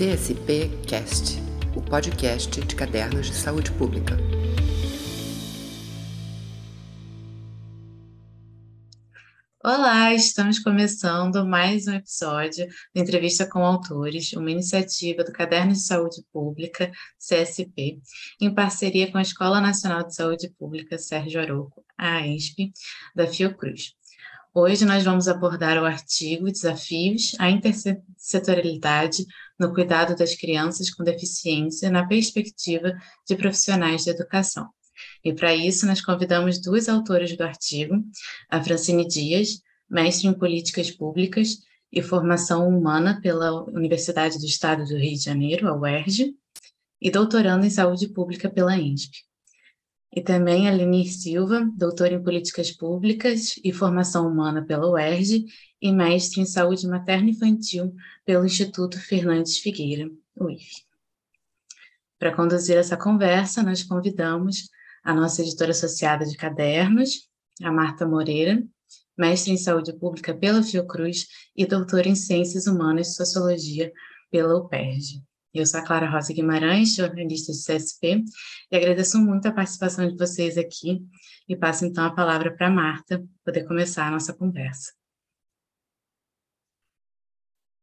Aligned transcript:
CSP 0.00 0.70
Cast, 0.88 1.36
o 1.76 1.82
podcast 1.82 2.58
de 2.58 2.74
cadernos 2.74 3.26
de 3.26 3.34
saúde 3.34 3.70
pública. 3.72 4.16
Olá, 9.62 10.14
estamos 10.14 10.58
começando 10.58 11.44
mais 11.44 11.86
um 11.86 11.92
episódio 11.92 12.66
da 12.94 13.02
Entrevista 13.02 13.46
com 13.46 13.58
Autores, 13.58 14.32
uma 14.32 14.50
iniciativa 14.50 15.22
do 15.22 15.32
Caderno 15.32 15.72
de 15.72 15.82
Saúde 15.82 16.24
Pública, 16.32 16.90
CSP, 17.18 18.00
em 18.40 18.54
parceria 18.54 19.12
com 19.12 19.18
a 19.18 19.22
Escola 19.22 19.60
Nacional 19.60 20.06
de 20.06 20.14
Saúde 20.14 20.48
Pública 20.58 20.96
Sérgio 20.96 21.42
Aroco, 21.42 21.84
a 21.98 22.20
AESP, 22.20 22.72
da 23.14 23.26
Fiocruz. 23.26 23.92
Hoje 24.54 24.86
nós 24.86 25.04
vamos 25.04 25.28
abordar 25.28 25.80
o 25.80 25.84
artigo 25.84 26.50
Desafios 26.50 27.36
à 27.38 27.50
Intersetorialidade 27.50 29.24
no 29.60 29.74
Cuidado 29.74 30.16
das 30.16 30.34
Crianças 30.34 30.90
com 30.90 31.04
Deficiência 31.04 31.90
na 31.90 32.06
Perspectiva 32.06 32.96
de 33.28 33.36
Profissionais 33.36 34.02
de 34.02 34.10
Educação. 34.10 34.68
E 35.22 35.32
para 35.32 35.54
isso, 35.54 35.86
nós 35.86 36.00
convidamos 36.00 36.60
duas 36.60 36.88
autoras 36.88 37.36
do 37.36 37.42
artigo, 37.42 37.94
a 38.48 38.62
Francine 38.62 39.06
Dias, 39.06 39.60
mestre 39.88 40.28
em 40.28 40.32
Políticas 40.32 40.90
Públicas 40.90 41.58
e 41.92 42.00
Formação 42.00 42.66
Humana 42.68 43.20
pela 43.20 43.64
Universidade 43.64 44.38
do 44.38 44.46
Estado 44.46 44.84
do 44.84 44.96
Rio 44.96 45.14
de 45.16 45.24
Janeiro, 45.24 45.68
a 45.68 45.76
UERJ, 45.76 46.34
e 47.00 47.10
doutorando 47.10 47.66
em 47.66 47.70
Saúde 47.70 48.08
Pública 48.08 48.48
pela 48.48 48.76
INSP. 48.76 49.29
E 50.12 50.20
também 50.20 50.68
a 50.68 50.72
Lenir 50.72 51.12
Silva, 51.12 51.70
doutora 51.76 52.14
em 52.14 52.22
Políticas 52.22 52.72
Públicas 52.72 53.60
e 53.62 53.72
Formação 53.72 54.26
Humana 54.26 54.64
pela 54.64 54.90
UERJ 54.90 55.46
e 55.80 55.92
mestre 55.92 56.40
em 56.40 56.46
Saúde 56.46 56.86
Materno-Infantil 56.86 57.94
pelo 58.24 58.44
Instituto 58.44 58.98
Fernandes 58.98 59.58
Figueira, 59.58 60.10
UIF. 60.36 60.84
Para 62.18 62.34
conduzir 62.34 62.76
essa 62.76 62.96
conversa, 62.96 63.62
nós 63.62 63.82
convidamos 63.82 64.68
a 65.02 65.14
nossa 65.14 65.42
editora 65.42 65.70
associada 65.70 66.26
de 66.26 66.36
cadernos, 66.36 67.28
a 67.62 67.72
Marta 67.72 68.06
Moreira, 68.06 68.62
mestre 69.16 69.52
em 69.52 69.56
saúde 69.56 69.92
pública 69.92 70.34
pela 70.34 70.62
Fiocruz 70.62 71.26
e 71.56 71.64
doutora 71.64 72.08
em 72.08 72.14
ciências 72.14 72.66
humanas 72.66 73.08
e 73.08 73.14
sociologia 73.14 73.92
pela 74.30 74.56
UPERJ. 74.56 75.22
Eu 75.52 75.66
sou 75.66 75.80
a 75.80 75.84
Clara 75.84 76.08
Rosa 76.08 76.32
Guimarães, 76.32 76.94
jornalista 76.94 77.52
de 77.52 77.58
CSP, 77.58 78.24
e 78.70 78.76
agradeço 78.76 79.18
muito 79.18 79.46
a 79.46 79.52
participação 79.52 80.06
de 80.06 80.16
vocês 80.16 80.56
aqui 80.56 81.02
e 81.48 81.56
passo 81.56 81.84
então 81.84 82.04
a 82.04 82.14
palavra 82.14 82.54
para 82.54 82.68
a 82.68 82.70
Marta 82.70 83.24
poder 83.44 83.64
começar 83.64 84.06
a 84.06 84.10
nossa 84.12 84.32
conversa. 84.32 84.99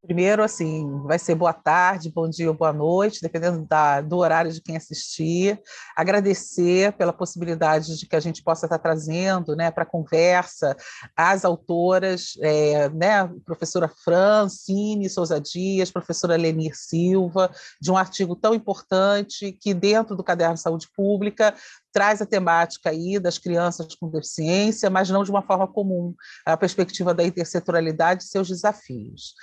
Primeiro, 0.08 0.42
assim, 0.42 1.02
vai 1.04 1.20
ser 1.20 1.36
boa 1.36 1.52
tarde, 1.52 2.10
bom 2.10 2.30
dia 2.30 2.48
ou 2.48 2.54
boa 2.54 2.72
noite, 2.72 3.20
dependendo 3.22 3.66
da, 3.68 4.00
do 4.00 4.16
horário 4.20 4.50
de 4.50 4.62
quem 4.62 4.78
assistir. 4.78 5.62
Agradecer 5.98 6.94
pela 6.94 7.12
possibilidade 7.12 7.98
de 7.98 8.08
que 8.08 8.16
a 8.16 8.20
gente 8.22 8.42
possa 8.42 8.68
estar 8.68 8.80
trazendo 8.80 9.54
né, 9.54 9.70
para 9.70 9.84
a 9.84 9.86
conversa 9.86 10.78
as 11.14 11.44
autoras, 11.44 12.38
é, 12.40 12.88
né, 12.88 13.30
professora 13.44 13.90
Francine 13.90 15.10
Souza 15.10 15.42
Dias, 15.42 15.92
professora 15.92 16.38
Lenir 16.38 16.72
Silva, 16.74 17.52
de 17.82 17.92
um 17.92 17.98
artigo 17.98 18.34
tão 18.34 18.56
importante 18.56 19.52
que, 19.52 19.74
dentro 19.74 20.16
do 20.16 20.24
Caderno 20.24 20.56
de 20.56 20.62
Saúde 20.62 20.88
Pública, 20.96 21.54
traz 21.98 22.22
a 22.22 22.28
temática 22.28 22.92
aí 22.92 23.18
das 23.18 23.40
crianças 23.40 23.96
com 23.96 24.08
deficiência, 24.08 24.88
mas 24.88 25.10
não 25.10 25.24
de 25.24 25.32
uma 25.32 25.42
forma 25.42 25.68
comum, 25.68 26.14
a 26.46 26.56
perspectiva 26.56 27.12
da 27.12 27.24
intersetorialidade 27.24 28.22
e 28.22 28.28
seus 28.28 28.48
desafios. 28.48 29.34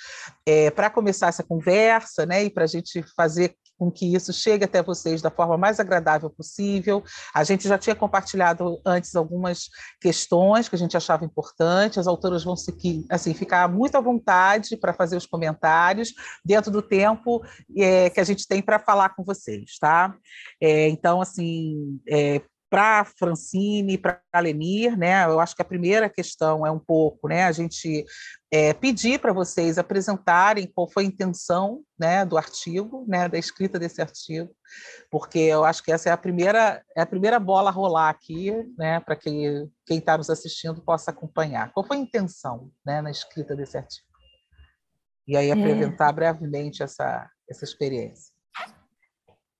É, 0.47 0.71
para 0.71 0.89
começar 0.89 1.27
essa 1.27 1.43
conversa, 1.43 2.25
né, 2.25 2.45
e 2.45 2.51
para 2.51 2.63
a 2.63 2.69
gente 2.69 3.03
fazer 3.17 3.57
com 3.79 3.91
que 3.91 4.15
isso 4.15 4.33
chegue 4.33 4.65
até 4.65 4.83
vocês 4.83 5.21
da 5.21 5.31
forma 5.31 5.57
mais 5.57 5.81
agradável 5.81 6.31
possível. 6.31 7.03
A 7.35 7.45
gente 7.45 7.67
já 7.69 7.77
tinha 7.77 7.95
compartilhado 7.95 8.81
antes 8.85 9.15
algumas 9.15 9.69
questões 10.01 10.69
que 10.69 10.77
a 10.77 10.79
gente 10.79 10.97
achava 10.97 11.25
importantes. 11.25 11.99
As 11.99 12.07
autoras 12.07 12.45
vão 12.45 12.57
seguir, 12.57 13.05
assim, 13.11 13.35
ficar 13.35 13.69
muito 13.69 13.97
à 13.97 14.01
vontade 14.01 14.77
para 14.77 14.95
fazer 14.95 15.17
os 15.17 15.27
comentários 15.27 16.13
dentro 16.45 16.71
do 16.71 16.83
tempo 16.83 17.45
é, 17.77 18.11
que 18.11 18.21
a 18.21 18.25
gente 18.25 18.47
tem 18.47 18.63
para 18.63 18.79
falar 18.79 19.11
com 19.11 19.25
vocês, 19.25 19.79
tá? 19.81 20.15
É, 20.61 20.89
então, 20.89 21.21
assim, 21.21 22.01
é, 22.09 22.41
para 22.71 23.05
Francine, 23.05 23.97
para 23.97 24.21
Lenir, 24.41 24.97
né? 24.97 25.25
Eu 25.25 25.39
acho 25.39 25.55
que 25.55 25.63
a 25.63 25.65
primeira 25.65 26.09
questão 26.09 26.67
é 26.67 26.71
um 26.71 26.79
pouco, 26.79 27.29
né? 27.29 27.45
A 27.45 27.53
gente 27.53 28.05
é, 28.51 28.73
pedir 28.73 29.21
para 29.21 29.33
vocês 29.33 29.79
apresentarem 29.79 30.67
qual 30.67 30.89
foi 30.89 31.05
a 31.05 31.07
intenção, 31.07 31.83
né, 31.99 32.25
do 32.25 32.37
artigo, 32.37 33.05
né, 33.09 33.29
da 33.29 33.37
escrita 33.37 33.79
desse 33.79 34.01
artigo, 34.01 34.49
porque 35.11 35.39
eu 35.41 35.65
acho 35.65 35.83
que 35.83 35.91
essa 35.91 36.09
é 36.09 36.13
a 36.13 36.17
primeira 36.17 36.81
é 36.97 37.03
a 37.03 37.07
primeira 37.07 37.41
bola 37.41 37.71
a 37.71 37.73
rolar 37.73 38.11
aqui, 38.11 38.53
né, 38.79 39.01
para 39.01 39.17
que 39.17 39.69
quem 39.87 39.99
está 39.99 40.17
nos 40.17 40.31
assistindo 40.31 40.81
possa 40.83 41.11
acompanhar. 41.11 41.73
Qual 41.73 41.85
foi 41.85 41.97
a 41.97 42.01
intenção, 42.01 42.71
né, 42.87 43.03
na 43.03 43.11
escrita 43.11 43.57
desse 43.57 43.77
artigo? 43.77 44.07
E 45.27 45.37
aí 45.37 45.51
apresentar 45.51 46.11
é... 46.11 46.13
brevemente 46.13 46.83
essa 46.83 47.29
essa 47.49 47.65
experiência. 47.65 48.33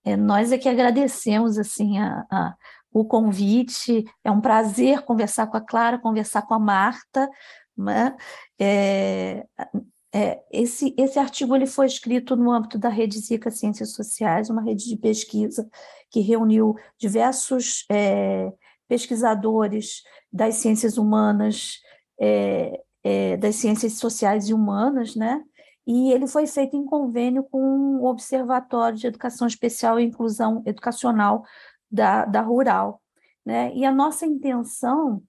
É, 0.05 0.15
nós 0.15 0.51
é 0.51 0.57
que 0.57 0.69
agradecemos 0.69 1.57
assim 1.57 1.97
a, 1.97 2.25
a 2.31 2.55
o 2.95 3.03
convite. 3.03 4.05
É 4.23 4.31
um 4.31 4.39
prazer 4.39 5.01
conversar 5.01 5.47
com 5.47 5.57
a 5.57 5.61
Clara, 5.61 5.99
conversar 5.99 6.43
com 6.43 6.53
a 6.53 6.59
Marta. 6.59 7.29
Né? 7.77 8.15
É, 8.57 9.45
é, 10.13 10.41
esse, 10.49 10.95
esse 10.97 11.19
artigo 11.19 11.53
ele 11.53 11.67
foi 11.67 11.87
escrito 11.87 12.37
no 12.37 12.49
âmbito 12.49 12.79
da 12.79 12.87
Rede 12.87 13.19
Zika 13.19 13.51
Ciências 13.51 13.91
Sociais, 13.91 14.49
uma 14.49 14.63
rede 14.63 14.85
de 14.87 14.95
pesquisa 14.95 15.69
que 16.09 16.21
reuniu 16.21 16.73
diversos 16.97 17.83
é, 17.91 18.49
pesquisadores 18.87 20.01
das 20.31 20.55
ciências 20.55 20.97
humanas, 20.97 21.81
é, 22.17 22.81
é, 23.03 23.35
das 23.35 23.57
ciências 23.57 23.93
sociais 23.99 24.47
e 24.47 24.53
humanas, 24.53 25.17
né? 25.17 25.43
e 25.85 26.11
ele 26.11 26.27
foi 26.27 26.47
feito 26.47 26.75
em 26.75 26.85
convênio 26.85 27.43
com 27.43 27.97
o 27.99 28.05
Observatório 28.05 28.97
de 28.97 29.05
Educação 29.05 29.45
Especial 29.45 29.99
e 29.99 30.03
Inclusão 30.03 30.63
Educacional 30.65 31.43
da, 31.91 32.25
da 32.25 32.41
rural. 32.41 33.01
Né? 33.45 33.71
E 33.75 33.85
a 33.85 33.91
nossa 33.91 34.25
intenção, 34.25 35.21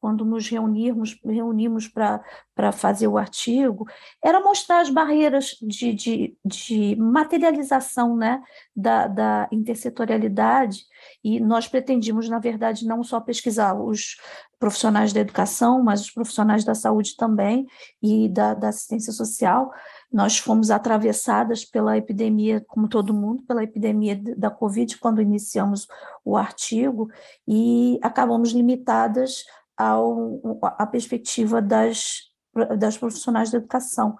quando 0.00 0.24
nos 0.24 0.48
reunirmos, 0.48 1.20
reunimos 1.22 1.86
para 1.86 2.72
fazer 2.72 3.06
o 3.06 3.18
artigo, 3.18 3.86
era 4.24 4.40
mostrar 4.40 4.80
as 4.80 4.88
barreiras 4.88 5.56
de, 5.60 5.92
de, 5.92 6.36
de 6.42 6.96
materialização 6.96 8.16
né? 8.16 8.42
da, 8.74 9.06
da 9.06 9.48
intersetorialidade, 9.52 10.84
e 11.22 11.38
nós 11.38 11.68
pretendíamos, 11.68 12.28
na 12.28 12.38
verdade, 12.38 12.86
não 12.86 13.02
só 13.02 13.20
pesquisar 13.20 13.74
os 13.74 14.16
profissionais 14.58 15.12
da 15.12 15.20
educação, 15.20 15.82
mas 15.82 16.02
os 16.02 16.10
profissionais 16.10 16.64
da 16.64 16.74
saúde 16.74 17.16
também 17.16 17.66
e 18.02 18.28
da, 18.28 18.54
da 18.54 18.68
assistência 18.68 19.12
social, 19.12 19.70
nós 20.12 20.38
fomos 20.38 20.70
atravessadas 20.70 21.64
pela 21.64 21.96
epidemia, 21.96 22.64
como 22.66 22.88
todo 22.88 23.14
mundo, 23.14 23.42
pela 23.44 23.62
epidemia 23.62 24.20
da 24.36 24.50
Covid, 24.50 24.98
quando 24.98 25.22
iniciamos 25.22 25.86
o 26.24 26.36
artigo, 26.36 27.08
e 27.46 27.98
acabamos 28.02 28.50
limitadas 28.50 29.44
ao, 29.76 30.40
à 30.62 30.86
perspectiva 30.86 31.62
das, 31.62 32.30
das 32.78 32.98
profissionais 32.98 33.50
da 33.50 33.58
educação. 33.58 34.16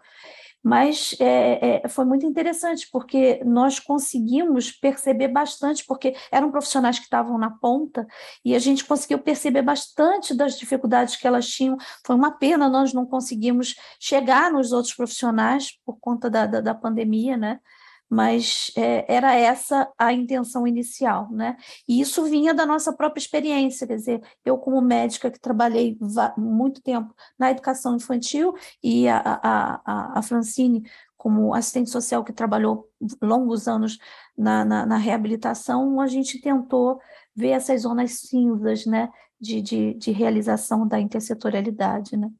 Mas 0.62 1.16
é, 1.18 1.82
é, 1.84 1.88
foi 1.88 2.04
muito 2.04 2.26
interessante, 2.26 2.88
porque 2.92 3.42
nós 3.44 3.78
conseguimos 3.78 4.70
perceber 4.70 5.28
bastante, 5.28 5.84
porque 5.86 6.14
eram 6.30 6.50
profissionais 6.50 6.98
que 6.98 7.04
estavam 7.04 7.38
na 7.38 7.50
ponta, 7.50 8.06
e 8.44 8.54
a 8.54 8.58
gente 8.58 8.84
conseguiu 8.84 9.18
perceber 9.18 9.62
bastante 9.62 10.34
das 10.34 10.58
dificuldades 10.58 11.16
que 11.16 11.26
elas 11.26 11.48
tinham. 11.48 11.76
Foi 12.06 12.14
uma 12.14 12.30
pena 12.30 12.68
nós 12.68 12.92
não 12.92 13.06
conseguimos 13.06 13.74
chegar 13.98 14.52
nos 14.52 14.72
outros 14.72 14.94
profissionais 14.94 15.78
por 15.84 15.98
conta 15.98 16.28
da, 16.28 16.46
da, 16.46 16.60
da 16.60 16.74
pandemia, 16.74 17.36
né? 17.36 17.58
Mas 18.10 18.72
é, 18.76 19.04
era 19.14 19.36
essa 19.36 19.88
a 19.96 20.12
intenção 20.12 20.66
inicial, 20.66 21.30
né? 21.30 21.56
E 21.86 22.00
isso 22.00 22.24
vinha 22.24 22.52
da 22.52 22.66
nossa 22.66 22.92
própria 22.92 23.20
experiência, 23.20 23.86
quer 23.86 23.96
dizer, 23.96 24.20
eu 24.44 24.58
como 24.58 24.80
médica 24.80 25.30
que 25.30 25.38
trabalhei 25.38 25.96
muito 26.36 26.82
tempo 26.82 27.14
na 27.38 27.52
educação 27.52 27.94
infantil 27.94 28.52
e 28.82 29.08
a, 29.08 29.40
a, 29.42 30.18
a 30.18 30.22
Francine 30.22 30.82
como 31.16 31.54
assistente 31.54 31.90
social 31.90 32.24
que 32.24 32.32
trabalhou 32.32 32.90
longos 33.22 33.68
anos 33.68 33.98
na, 34.36 34.64
na, 34.64 34.86
na 34.86 34.96
reabilitação, 34.96 36.00
a 36.00 36.06
gente 36.06 36.40
tentou 36.40 36.98
ver 37.36 37.50
essas 37.50 37.82
zonas 37.82 38.12
cinzas, 38.20 38.86
né, 38.86 39.08
de, 39.38 39.60
de, 39.60 39.94
de 39.94 40.10
realização 40.10 40.88
da 40.88 40.98
intersetorialidade, 40.98 42.16
né? 42.16 42.30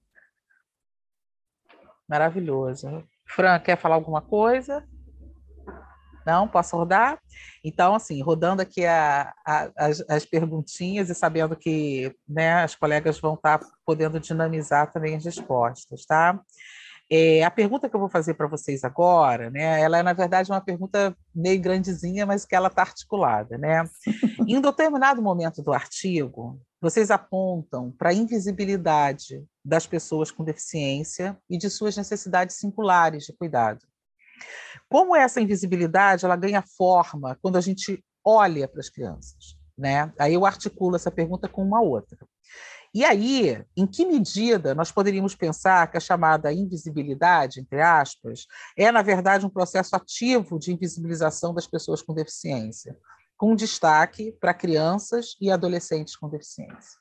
Maravilhoso. 2.09 3.05
Fran, 3.25 3.59
quer 3.61 3.77
falar 3.77 3.95
alguma 3.95 4.21
coisa? 4.21 4.85
Não, 6.27 6.47
posso 6.47 6.77
rodar? 6.77 7.19
Então, 7.65 7.95
assim, 7.95 8.23
rodando 8.23 8.63
aqui 8.63 8.85
a, 8.85 9.33
a, 9.45 9.71
as, 9.77 10.05
as, 10.09 10.25
perguntinhas 10.25 11.09
e 11.11 11.15
sabendo 11.15 11.57
que 11.57 12.15
né, 12.29 12.63
as 12.63 12.75
colegas 12.75 13.19
vão 13.19 13.35
estar 13.35 13.61
podendo 13.85 14.21
dinamizar 14.21 14.91
também 14.93 15.17
as 15.17 15.25
respostas, 15.25 16.05
tá? 16.05 16.41
É, 17.13 17.43
a 17.43 17.51
pergunta 17.51 17.89
que 17.89 17.97
eu 17.97 17.99
vou 17.99 18.09
fazer 18.09 18.35
para 18.35 18.47
vocês 18.47 18.85
agora, 18.85 19.51
né, 19.51 19.81
ela 19.81 19.99
é, 19.99 20.03
na 20.03 20.13
verdade, 20.13 20.49
uma 20.49 20.61
pergunta 20.61 21.17
meio 21.35 21.61
grandezinha, 21.61 22.25
mas 22.25 22.45
que 22.45 22.55
ela 22.55 22.69
está 22.69 22.83
articulada. 22.83 23.59
Né? 23.59 23.83
em 24.47 24.57
um 24.57 24.61
determinado 24.61 25.21
momento 25.21 25.61
do 25.61 25.73
artigo, 25.73 26.61
vocês 26.81 27.11
apontam 27.11 27.91
para 27.99 28.11
a 28.11 28.15
invisibilidade 28.15 29.45
das 29.65 29.89
pessoas 29.89 30.31
com 30.31 30.45
deficiência 30.45 31.37
e 31.51 31.59
de 31.59 31.69
suas 31.69 31.97
necessidades 31.97 32.57
singulares 32.57 33.25
de 33.25 33.33
cuidado. 33.33 33.81
Como 34.91 35.15
essa 35.15 35.41
invisibilidade 35.41 36.25
ela 36.25 36.35
ganha 36.35 36.65
forma 36.77 37.39
quando 37.41 37.57
a 37.57 37.61
gente 37.61 38.05
olha 38.25 38.67
para 38.67 38.81
as 38.81 38.91
crianças? 38.91 39.57
Né? 39.79 40.13
Aí 40.19 40.35
eu 40.35 40.45
articulo 40.45 40.97
essa 40.97 41.11
pergunta 41.11 41.49
com 41.49 41.63
uma 41.63 41.81
outra. 41.81 42.19
E 42.93 43.05
aí, 43.05 43.65
em 43.77 43.87
que 43.87 44.05
medida 44.05 44.75
nós 44.75 44.91
poderíamos 44.91 45.37
pensar 45.37 45.89
que 45.89 45.97
a 45.97 46.01
chamada 46.01 46.53
invisibilidade, 46.53 47.61
entre 47.61 47.81
aspas, 47.81 48.47
é, 48.77 48.91
na 48.91 49.01
verdade, 49.01 49.47
um 49.47 49.51
processo 49.51 49.95
ativo 49.95 50.59
de 50.59 50.73
invisibilização 50.73 51.55
das 51.55 51.69
pessoas 51.69 52.03
com 52.03 52.13
deficiência, 52.13 52.97
com 53.37 53.55
destaque 53.55 54.33
para 54.41 54.53
crianças 54.53 55.37
e 55.41 55.53
adolescentes 55.53 56.17
com 56.17 56.29
deficiência? 56.29 56.99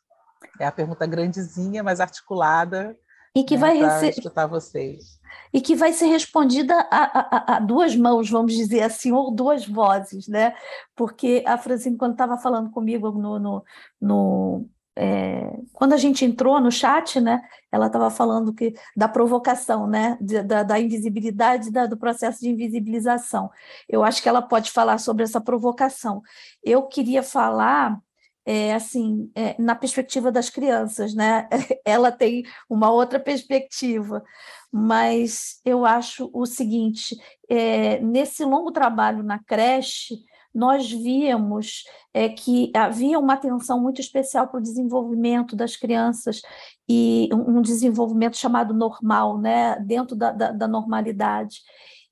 É 0.60 0.68
a 0.68 0.72
pergunta 0.72 1.08
grandezinha, 1.08 1.82
mas 1.82 2.00
articulada. 2.00 2.96
E 3.36 3.44
que 3.44 3.56
né, 3.56 3.62
vai 3.62 3.78
receber. 3.78 4.10
escutar 4.10 4.48
vocês. 4.48 5.20
E 5.54 5.62
que 5.62 5.76
vai 5.76 5.94
ser 5.94 6.08
respondida 6.08 6.76
a, 6.92 7.20
a, 7.20 7.56
a, 7.56 7.60
duas 7.60 7.96
mãos, 7.96 8.30
vamos 8.30 8.54
dizer 8.54 8.82
assim, 8.82 9.12
ou 9.12 9.32
duas 9.32 9.66
vozes, 9.66 10.28
né? 10.28 10.54
Porque 10.96 11.44
a 11.46 11.58
Francine, 11.58 11.98
quando 11.98 12.14
estava 12.14 12.38
falando 12.38 12.70
comigo 12.70 13.12
no, 13.12 13.40
no, 13.40 13.64
no 14.00 14.70
é, 15.02 15.58
quando 15.72 15.94
a 15.94 15.98
gente 15.98 16.26
entrou 16.26 16.60
no 16.60 16.70
chat, 16.70 17.22
né, 17.22 17.42
ela 17.72 17.88
estava 17.88 18.10
falando 18.10 18.54
que 18.54 18.74
da 18.94 19.08
provocação, 19.08 19.88
né, 19.88 20.18
da, 20.46 20.62
da 20.62 20.78
invisibilidade, 20.78 21.72
da, 21.72 21.86
do 21.86 21.96
processo 21.96 22.42
de 22.42 22.50
invisibilização. 22.50 23.50
Eu 23.88 24.04
acho 24.04 24.22
que 24.22 24.28
ela 24.28 24.42
pode 24.42 24.72
falar 24.72 24.98
sobre 24.98 25.24
essa 25.24 25.40
provocação. 25.40 26.22
Eu 26.62 26.84
queria 26.84 27.24
falar 27.24 27.98
é, 28.46 28.74
assim, 28.74 29.32
é, 29.36 29.56
na 29.62 29.76
perspectiva 29.76 30.32
das 30.32 30.50
crianças, 30.50 31.14
né? 31.14 31.48
Ela 31.86 32.12
tem 32.12 32.44
uma 32.70 32.92
outra 32.92 33.20
perspectiva, 33.20 34.24
mas 34.72 35.60
eu 35.66 35.86
acho 35.86 36.30
o 36.34 36.46
seguinte: 36.46 37.16
é, 37.50 38.00
nesse 38.00 38.44
longo 38.44 38.72
trabalho 38.72 39.24
na 39.24 39.40
creche, 39.40 40.16
nós 40.54 40.92
víamos 40.92 41.84
é, 42.14 42.28
que 42.28 42.72
havia 42.76 43.20
uma 43.20 43.34
atenção 43.34 43.80
muito 43.80 44.02
especial 44.02 44.48
para 44.48 44.60
o 44.60 44.64
desenvolvimento 44.64 45.56
das 45.56 45.76
crianças 45.76 46.42
e 46.88 47.30
um 47.32 47.62
desenvolvimento 47.62 48.36
chamado 48.36 48.74
normal, 48.74 49.38
né, 49.38 49.80
dentro 49.82 50.16
da, 50.16 50.32
da, 50.32 50.52
da 50.52 50.68
normalidade. 50.68 51.60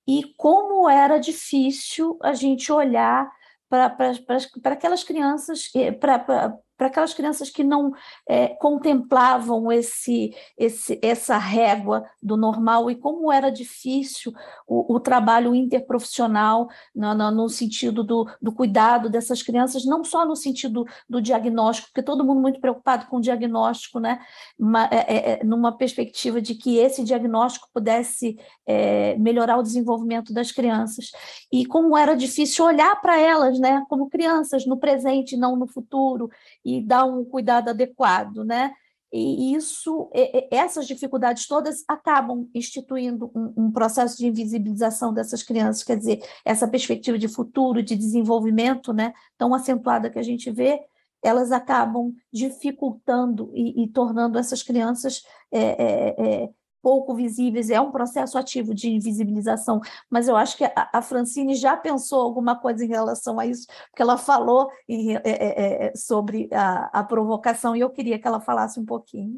E 0.08 0.24
como 0.38 0.88
era 0.88 1.18
difícil 1.18 2.18
a 2.22 2.34
gente 2.34 2.72
olhar 2.72 3.30
para 3.70 4.74
aquelas 4.74 5.04
crianças, 5.04 5.70
para 6.00 6.54
para 6.78 6.88
aquelas 6.88 7.14
crianças 7.14 7.50
que 7.50 7.64
não 7.64 7.92
é, 8.28 8.50
contemplavam 8.50 9.72
esse, 9.72 10.34
esse, 10.58 11.00
essa 11.02 11.38
régua 11.38 12.06
do 12.22 12.38
normal 12.38 12.92
e 12.92 12.96
como 12.96 13.32
era 13.32 13.50
difícil 13.50 14.32
o, 14.68 14.96
o 14.96 15.00
trabalho 15.00 15.56
interprofissional 15.56 16.68
no, 16.96 17.14
no, 17.14 17.32
no 17.32 17.50
sentido 17.50 18.04
do, 18.04 18.30
do, 18.42 18.52
cuidado 18.52 19.10
dessas 19.10 19.42
crianças, 19.42 19.86
não 19.86 20.04
só 20.04 20.26
no 20.26 20.36
sentido 20.36 20.86
do 21.10 21.22
diagnóstico, 21.22 21.88
porque 21.88 22.04
todo 22.04 22.24
mundo 22.24 22.42
muito 22.42 22.60
preocupado 22.60 23.08
com 23.08 23.18
o 23.18 23.22
diagnóstico, 23.22 24.00
né? 24.00 24.20
Uma, 24.58 24.86
é, 24.86 24.98
é, 24.98 25.40
é 25.40 25.44
numa 25.44 25.72
perspectiva 25.72 26.42
de 26.42 26.54
que 26.56 26.78
esse 26.78 27.04
diagnóstico 27.04 27.70
pudesse 27.74 28.38
é, 28.66 29.16
melhorar 29.18 29.58
o 29.58 29.64
desenvolvimento 29.64 30.34
das 30.34 30.52
crianças. 30.52 31.12
E 31.52 31.66
como 31.66 31.98
era 31.98 32.16
difícil 32.16 32.66
olhar 32.66 33.00
para 33.02 33.20
elas, 33.20 33.60
né, 33.60 33.84
como 33.90 34.10
crianças, 34.10 34.66
no 34.66 34.78
presente, 34.78 35.38
não 35.38 35.56
no 35.56 35.68
futuro, 35.68 36.30
e 36.68 36.82
dar 36.82 37.06
um 37.06 37.24
cuidado 37.24 37.70
adequado, 37.70 38.44
né? 38.44 38.74
E 39.12 39.56
isso, 39.56 40.12
essas 40.52 40.86
dificuldades 40.86 41.48
todas 41.48 41.82
acabam 41.88 42.50
instituindo 42.54 43.32
um, 43.34 43.54
um, 43.56 43.72
processo 43.72 44.18
de 44.18 44.28
invisibilização 44.28 45.14
dessas 45.14 45.42
crianças, 45.42 45.82
quer 45.82 45.96
dizer, 45.96 46.22
essa 46.44 46.68
perspectiva 46.68 47.18
de 47.18 47.30
futuro, 47.30 47.82
de 47.82 47.96
desenvolvimento, 47.96 48.92
né, 48.92 49.14
tão 49.38 49.54
acentuada 49.54 50.10
que 50.10 50.20
a 50.20 50.24
gente 50.24 50.52
vê, 50.52 50.82
elas 51.24 51.54
acabam 51.54 52.14
dificultando 52.34 53.50
e, 53.56 53.84
e 53.84 53.88
tornando 53.88 54.38
essas 54.38 54.62
crianças 54.62 55.24
é, 55.52 55.60
é, 55.62 56.16
é, 56.18 56.50
pouco 56.88 57.14
visíveis, 57.14 57.70
é 57.70 57.82
um 57.82 57.92
processo 57.92 58.38
ativo 58.38 58.74
de 58.74 58.90
invisibilização, 58.90 59.82
mas 60.10 60.30
eu 60.30 60.38
acho 60.38 60.56
que 60.56 60.64
a, 60.64 60.90
a 60.94 61.02
Francine 61.02 61.54
já 61.54 61.76
pensou 61.76 62.22
alguma 62.22 62.58
coisa 62.58 62.86
em 62.86 62.88
relação 62.88 63.42
a 63.42 63.46
isso, 63.46 63.68
porque 63.90 64.02
ela 64.02 64.18
falou 64.18 64.72
em, 64.88 65.18
é, 65.18 65.22
é, 65.26 65.88
é, 65.88 65.96
sobre 65.98 66.48
a, 66.50 66.86
a 67.00 67.04
provocação, 67.04 67.76
e 67.76 67.82
eu 67.82 67.90
queria 67.90 68.18
que 68.18 68.26
ela 68.26 68.40
falasse 68.40 68.80
um 68.80 68.86
pouquinho. 68.86 69.38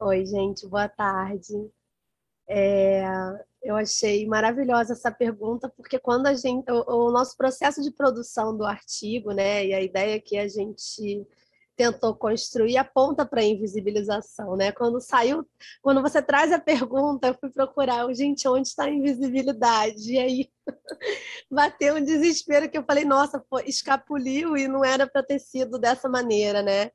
Oi, 0.00 0.24
gente, 0.24 0.66
boa 0.66 0.88
tarde. 0.88 1.52
É, 2.48 3.04
eu 3.62 3.76
achei 3.76 4.26
maravilhosa 4.26 4.94
essa 4.94 5.12
pergunta, 5.12 5.68
porque 5.68 5.98
quando 5.98 6.26
a 6.26 6.32
gente. 6.32 6.70
O, 6.70 7.08
o, 7.08 7.12
nosso 7.12 7.36
processo 7.36 7.82
de 7.82 7.90
produção 7.90 8.56
do 8.56 8.64
artigo, 8.64 9.32
né, 9.32 9.66
e 9.66 9.74
a 9.74 9.82
ideia 9.82 10.18
que 10.18 10.38
a 10.38 10.48
gente 10.48 11.26
tentou 11.76 12.14
construir 12.14 12.76
aponta 12.76 13.26
para 13.26 13.40
a 13.40 13.44
invisibilização, 13.44 14.56
né? 14.56 14.72
Quando 14.72 15.00
saiu, 15.00 15.46
quando 15.82 16.00
você 16.00 16.22
traz 16.22 16.52
a 16.52 16.58
pergunta, 16.58 17.28
eu 17.28 17.34
fui 17.34 17.50
procurar, 17.50 18.12
gente, 18.14 18.46
onde 18.48 18.68
está 18.68 18.84
a 18.84 18.90
invisibilidade? 18.90 20.12
E 20.12 20.18
aí 20.18 20.50
bateu 21.50 21.96
um 21.96 22.04
desespero 22.04 22.70
que 22.70 22.78
eu 22.78 22.84
falei, 22.84 23.04
nossa, 23.04 23.38
pô, 23.38 23.58
escapuliu 23.60 24.56
e 24.56 24.68
não 24.68 24.84
era 24.84 25.06
para 25.06 25.22
ter 25.22 25.38
sido 25.38 25.78
dessa 25.78 26.08
maneira, 26.08 26.62
né? 26.62 26.90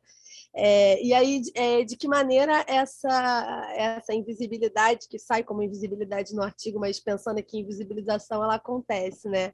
É, 0.53 1.01
e 1.03 1.13
aí, 1.13 1.41
é, 1.53 1.83
de 1.83 1.95
que 1.95 2.07
maneira 2.07 2.65
essa, 2.67 3.71
essa 3.75 4.13
invisibilidade, 4.13 5.07
que 5.07 5.19
sai 5.19 5.43
como 5.43 5.61
invisibilidade 5.61 6.33
no 6.33 6.41
artigo, 6.41 6.79
mas 6.79 6.99
pensando 6.99 7.37
aqui 7.37 7.57
em 7.57 7.61
invisibilização, 7.61 8.43
ela 8.43 8.55
acontece, 8.55 9.29
né? 9.29 9.53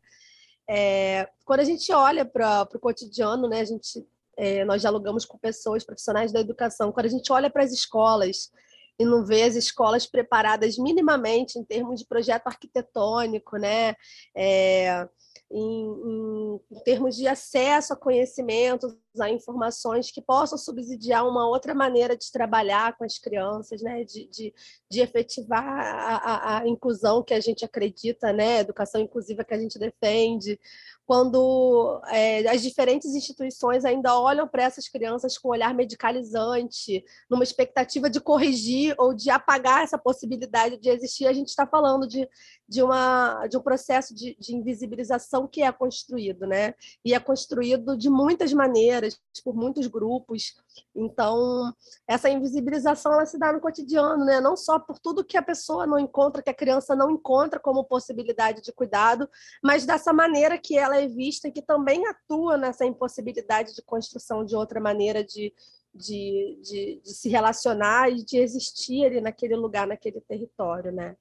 É, 0.67 1.29
quando 1.43 1.59
a 1.59 1.63
gente 1.63 1.91
olha 1.91 2.25
para 2.25 2.67
o 2.73 2.79
cotidiano, 2.79 3.47
né, 3.47 3.59
a 3.59 3.65
gente 3.65 4.05
é, 4.37 4.65
nós 4.65 4.81
dialogamos 4.81 5.25
com 5.25 5.37
pessoas, 5.37 5.83
profissionais 5.83 6.31
da 6.31 6.39
educação. 6.39 6.91
Quando 6.91 7.05
a 7.05 7.09
gente 7.09 7.31
olha 7.31 7.49
para 7.49 7.63
as 7.63 7.71
escolas 7.71 8.51
e 8.99 9.05
não 9.05 9.25
vê 9.25 9.43
as 9.43 9.55
escolas 9.55 10.05
preparadas 10.05 10.77
minimamente 10.77 11.59
em 11.59 11.63
termos 11.63 11.99
de 11.99 12.07
projeto 12.07 12.47
arquitetônico, 12.47 13.57
né? 13.57 13.95
É, 14.35 15.07
em, 15.51 16.59
em, 16.71 16.79
termos 16.83 17.15
de 17.15 17.27
acesso 17.27 17.93
a 17.93 17.95
conhecimentos, 17.95 18.95
a 19.19 19.29
informações 19.29 20.11
que 20.11 20.21
possam 20.21 20.57
subsidiar 20.57 21.27
uma 21.27 21.47
outra 21.47 21.73
maneira 21.73 22.17
de 22.17 22.31
trabalhar 22.31 22.97
com 22.97 23.05
as 23.05 23.17
crianças, 23.17 23.81
né? 23.81 24.03
de, 24.03 24.27
de, 24.27 24.53
de 24.89 25.01
efetivar 25.01 25.63
a, 25.63 26.15
a, 26.17 26.59
a 26.59 26.67
inclusão 26.67 27.23
que 27.23 27.33
a 27.33 27.39
gente 27.39 27.63
acredita, 27.63 28.33
né? 28.33 28.57
a 28.57 28.61
educação 28.61 28.99
inclusiva 28.99 29.43
que 29.43 29.53
a 29.53 29.59
gente 29.59 29.79
defende, 29.79 30.59
quando 31.05 32.01
é, 32.07 32.47
as 32.49 32.61
diferentes 32.63 33.13
instituições 33.13 33.85
ainda 33.85 34.19
olham 34.19 34.47
para 34.47 34.63
essas 34.63 34.89
crianças 34.89 35.37
com 35.37 35.49
um 35.49 35.51
olhar 35.51 35.73
medicalizante, 35.73 37.05
numa 37.29 37.43
expectativa 37.43 38.09
de 38.09 38.19
corrigir 38.19 38.95
ou 38.97 39.13
de 39.13 39.29
apagar 39.29 39.83
essa 39.83 39.99
possibilidade 39.99 40.77
de 40.77 40.89
existir, 40.89 41.27
a 41.27 41.33
gente 41.33 41.49
está 41.49 41.67
falando 41.67 42.07
de, 42.07 42.27
de, 42.67 42.81
uma, 42.81 43.45
de 43.47 43.55
um 43.55 43.61
processo 43.61 44.15
de, 44.15 44.35
de 44.39 44.55
invisibilização 44.55 45.24
que 45.47 45.61
é 45.61 45.71
construído, 45.71 46.45
né? 46.45 46.73
E 47.03 47.13
é 47.13 47.19
construído 47.19 47.97
de 47.97 48.09
muitas 48.09 48.53
maneiras, 48.53 49.19
por 49.43 49.55
muitos 49.55 49.87
grupos. 49.87 50.55
Então, 50.95 51.73
essa 52.07 52.29
invisibilização 52.29 53.13
ela 53.13 53.25
se 53.25 53.37
dá 53.37 53.51
no 53.51 53.59
cotidiano, 53.59 54.23
né? 54.25 54.39
Não 54.39 54.55
só 54.55 54.79
por 54.79 54.99
tudo 54.99 55.23
que 55.23 55.37
a 55.37 55.41
pessoa 55.41 55.85
não 55.85 55.99
encontra, 55.99 56.41
que 56.41 56.49
a 56.49 56.53
criança 56.53 56.95
não 56.95 57.11
encontra 57.11 57.59
como 57.59 57.83
possibilidade 57.83 58.61
de 58.61 58.71
cuidado, 58.71 59.29
mas 59.63 59.85
dessa 59.85 60.11
maneira 60.13 60.57
que 60.57 60.77
ela 60.77 60.97
é 60.97 61.07
vista 61.07 61.47
e 61.47 61.51
que 61.51 61.61
também 61.61 62.05
atua 62.07 62.57
nessa 62.57 62.85
impossibilidade 62.85 63.75
de 63.75 63.81
construção 63.81 64.45
de 64.45 64.55
outra 64.55 64.79
maneira 64.79 65.23
de, 65.23 65.53
de, 65.93 66.59
de, 66.61 67.01
de 67.03 67.13
se 67.13 67.29
relacionar 67.29 68.09
e 68.09 68.23
de 68.23 68.37
existir 68.37 69.05
ali 69.05 69.21
naquele 69.21 69.55
lugar, 69.55 69.87
naquele 69.87 70.21
território, 70.21 70.91
né? 70.91 71.15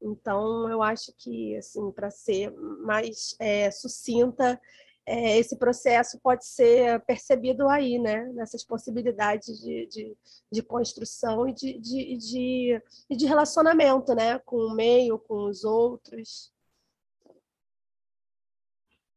Então, 0.00 0.68
eu 0.70 0.82
acho 0.82 1.12
que, 1.18 1.56
assim, 1.56 1.90
para 1.90 2.10
ser 2.10 2.50
mais 2.84 3.34
é, 3.38 3.70
sucinta, 3.70 4.60
é, 5.06 5.38
esse 5.38 5.56
processo 5.56 6.18
pode 6.20 6.44
ser 6.44 7.00
percebido 7.04 7.68
aí, 7.68 7.98
né? 7.98 8.24
Nessas 8.34 8.64
possibilidades 8.64 9.60
de, 9.60 9.86
de, 9.86 10.16
de 10.50 10.62
construção 10.62 11.48
e 11.48 11.54
de, 11.54 11.78
de, 11.78 12.16
de, 12.16 12.82
de 13.16 13.26
relacionamento, 13.26 14.14
né? 14.14 14.38
Com 14.40 14.56
o 14.56 14.74
meio, 14.74 15.18
com 15.18 15.48
os 15.48 15.62
outros. 15.64 16.52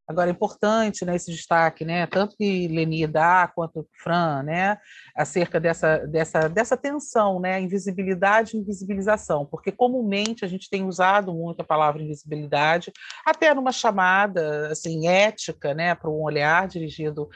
Agora, 0.09 0.27
é 0.27 0.31
importante 0.31 1.05
né, 1.05 1.15
esse 1.15 1.31
destaque, 1.31 1.85
né, 1.85 2.07
tanto 2.07 2.35
que 2.35 2.67
Leni 2.67 3.05
dá 3.05 3.47
quanto 3.53 3.87
Fran, 4.01 4.41
né, 4.41 4.79
acerca 5.15 5.59
dessa, 5.59 5.99
dessa, 5.99 6.49
dessa 6.49 6.75
tensão, 6.75 7.39
né, 7.39 7.61
invisibilidade 7.61 8.57
e 8.57 8.59
invisibilização, 8.59 9.45
porque 9.45 9.71
comumente 9.71 10.43
a 10.43 10.47
gente 10.47 10.67
tem 10.67 10.83
usado 10.83 11.31
muito 11.31 11.61
a 11.61 11.63
palavra 11.63 12.01
invisibilidade, 12.01 12.91
até 13.23 13.53
numa 13.53 13.71
chamada 13.71 14.69
assim, 14.71 15.07
ética, 15.07 15.75
né, 15.75 15.93
para 15.93 16.09
um 16.09 16.23
olhar 16.23 16.67
dirigido 16.67 17.29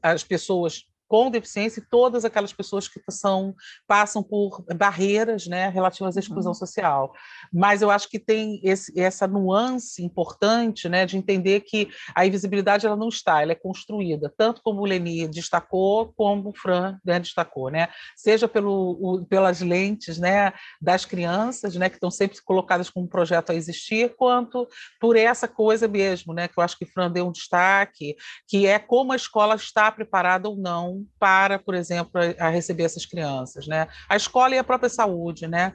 às 0.00 0.22
pessoas 0.22 0.84
com 1.08 1.30
deficiência 1.30 1.80
e 1.80 1.84
todas 1.88 2.24
aquelas 2.24 2.52
pessoas 2.52 2.88
que 2.88 3.00
são 3.10 3.54
passam 3.86 4.22
por 4.22 4.64
barreiras 4.74 5.46
né, 5.46 5.68
relativas 5.68 6.16
à 6.16 6.20
exclusão 6.20 6.50
uhum. 6.50 6.58
social. 6.58 7.12
Mas 7.52 7.82
eu 7.82 7.90
acho 7.90 8.08
que 8.08 8.18
tem 8.18 8.60
esse, 8.62 8.98
essa 8.98 9.26
nuance 9.26 10.02
importante 10.02 10.88
né, 10.88 11.06
de 11.06 11.16
entender 11.16 11.60
que 11.60 11.88
a 12.14 12.26
invisibilidade 12.26 12.86
ela 12.86 12.96
não 12.96 13.08
está, 13.08 13.42
ela 13.42 13.52
é 13.52 13.56
construída, 13.56 14.32
tanto 14.36 14.60
como 14.62 14.80
o 14.80 14.84
Leni 14.84 15.28
destacou, 15.28 16.12
como 16.16 16.50
o 16.50 16.54
Fran 16.56 16.98
né, 17.04 17.20
destacou, 17.20 17.70
né? 17.70 17.88
seja 18.16 18.48
pelo, 18.48 18.98
o, 19.00 19.26
pelas 19.26 19.60
lentes 19.60 20.18
né, 20.18 20.52
das 20.80 21.04
crianças, 21.04 21.76
né, 21.76 21.88
que 21.88 21.96
estão 21.96 22.10
sempre 22.10 22.38
colocadas 22.42 22.90
como 22.90 23.06
um 23.06 23.08
projeto 23.08 23.50
a 23.50 23.54
existir, 23.54 24.14
quanto 24.16 24.66
por 25.00 25.16
essa 25.16 25.46
coisa 25.46 25.86
mesmo, 25.86 26.34
né, 26.34 26.48
que 26.48 26.58
eu 26.58 26.62
acho 26.62 26.78
que 26.78 26.84
o 26.84 26.88
Fran 26.88 27.10
deu 27.10 27.26
um 27.28 27.32
destaque, 27.32 28.16
que 28.48 28.66
é 28.66 28.78
como 28.78 29.12
a 29.12 29.16
escola 29.16 29.54
está 29.54 29.90
preparada 29.90 30.48
ou 30.48 30.56
não 30.56 30.95
para, 31.18 31.58
por 31.58 31.74
exemplo, 31.74 32.12
a, 32.38 32.48
receber 32.48 32.84
essas 32.84 33.06
crianças, 33.06 33.66
né? 33.66 33.88
A 34.08 34.16
escola 34.16 34.54
e 34.54 34.58
a 34.58 34.64
própria 34.64 34.88
saúde, 34.88 35.46
né? 35.46 35.72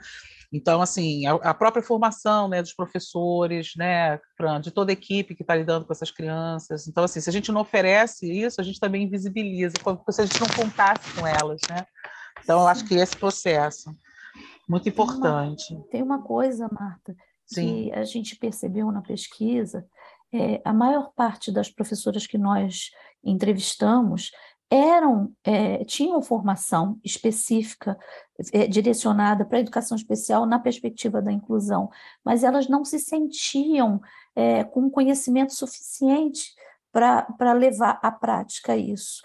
Então, 0.54 0.82
assim, 0.82 1.26
a, 1.26 1.34
a 1.36 1.54
própria 1.54 1.82
formação 1.82 2.50
né, 2.50 2.62
dos 2.62 2.74
professores, 2.74 3.72
né, 3.78 4.20
de 4.62 4.70
toda 4.70 4.92
a 4.92 4.94
equipe 4.94 5.34
que 5.34 5.44
está 5.44 5.56
lidando 5.56 5.86
com 5.86 5.94
essas 5.94 6.12
crianças. 6.12 6.88
Então, 6.88 7.06
assim, 7.06 7.22
se 7.22 7.30
a 7.30 7.34
gente 7.34 7.52
não 7.54 7.62
oferece 7.62 8.30
isso, 8.30 8.60
a 8.60 8.64
gente 8.64 8.80
também 8.80 9.04
invisibiliza, 9.04 9.76
como 9.82 10.04
se 10.10 10.22
a 10.22 10.26
gente 10.26 10.42
não 10.42 10.50
contasse 10.50 11.14
com 11.14 11.26
elas, 11.26 11.62
né? 11.70 11.86
Então, 12.44 12.60
eu 12.60 12.68
acho 12.68 12.86
que 12.86 12.96
esse 12.96 13.16
processo 13.16 13.96
muito 14.68 14.90
importante. 14.90 15.68
Tem 15.68 15.78
uma, 15.78 15.88
tem 15.88 16.04
uma 16.04 16.22
coisa, 16.22 16.70
Marta, 16.72 17.16
Sim. 17.46 17.86
que 17.86 17.94
a 17.94 18.04
gente 18.04 18.36
percebeu 18.36 18.92
na 18.92 19.02
pesquisa, 19.02 19.86
é, 20.34 20.62
a 20.64 20.74
maior 20.74 21.12
parte 21.14 21.52
das 21.52 21.70
professoras 21.70 22.26
que 22.26 22.38
nós 22.38 22.90
entrevistamos 23.24 24.32
eram 24.72 25.34
é, 25.44 25.84
tinham 25.84 26.22
formação 26.22 26.98
específica 27.04 28.00
é, 28.54 28.66
direcionada 28.66 29.44
para 29.44 29.58
a 29.58 29.62
educação 29.62 29.98
especial 29.98 30.46
na 30.46 30.58
perspectiva 30.58 31.22
da 31.22 31.32
inclusão, 31.32 31.90
mas 32.24 32.42
elas 32.42 32.70
não 32.70 32.86
se 32.86 32.98
sentiam 32.98 34.02
é, 34.34 34.64
com 34.64 34.90
conhecimento 34.90 35.54
suficiente 35.54 36.54
para 36.90 37.52
levar 37.54 38.00
à 38.02 38.12
prática 38.12 38.78
isso. 38.78 39.22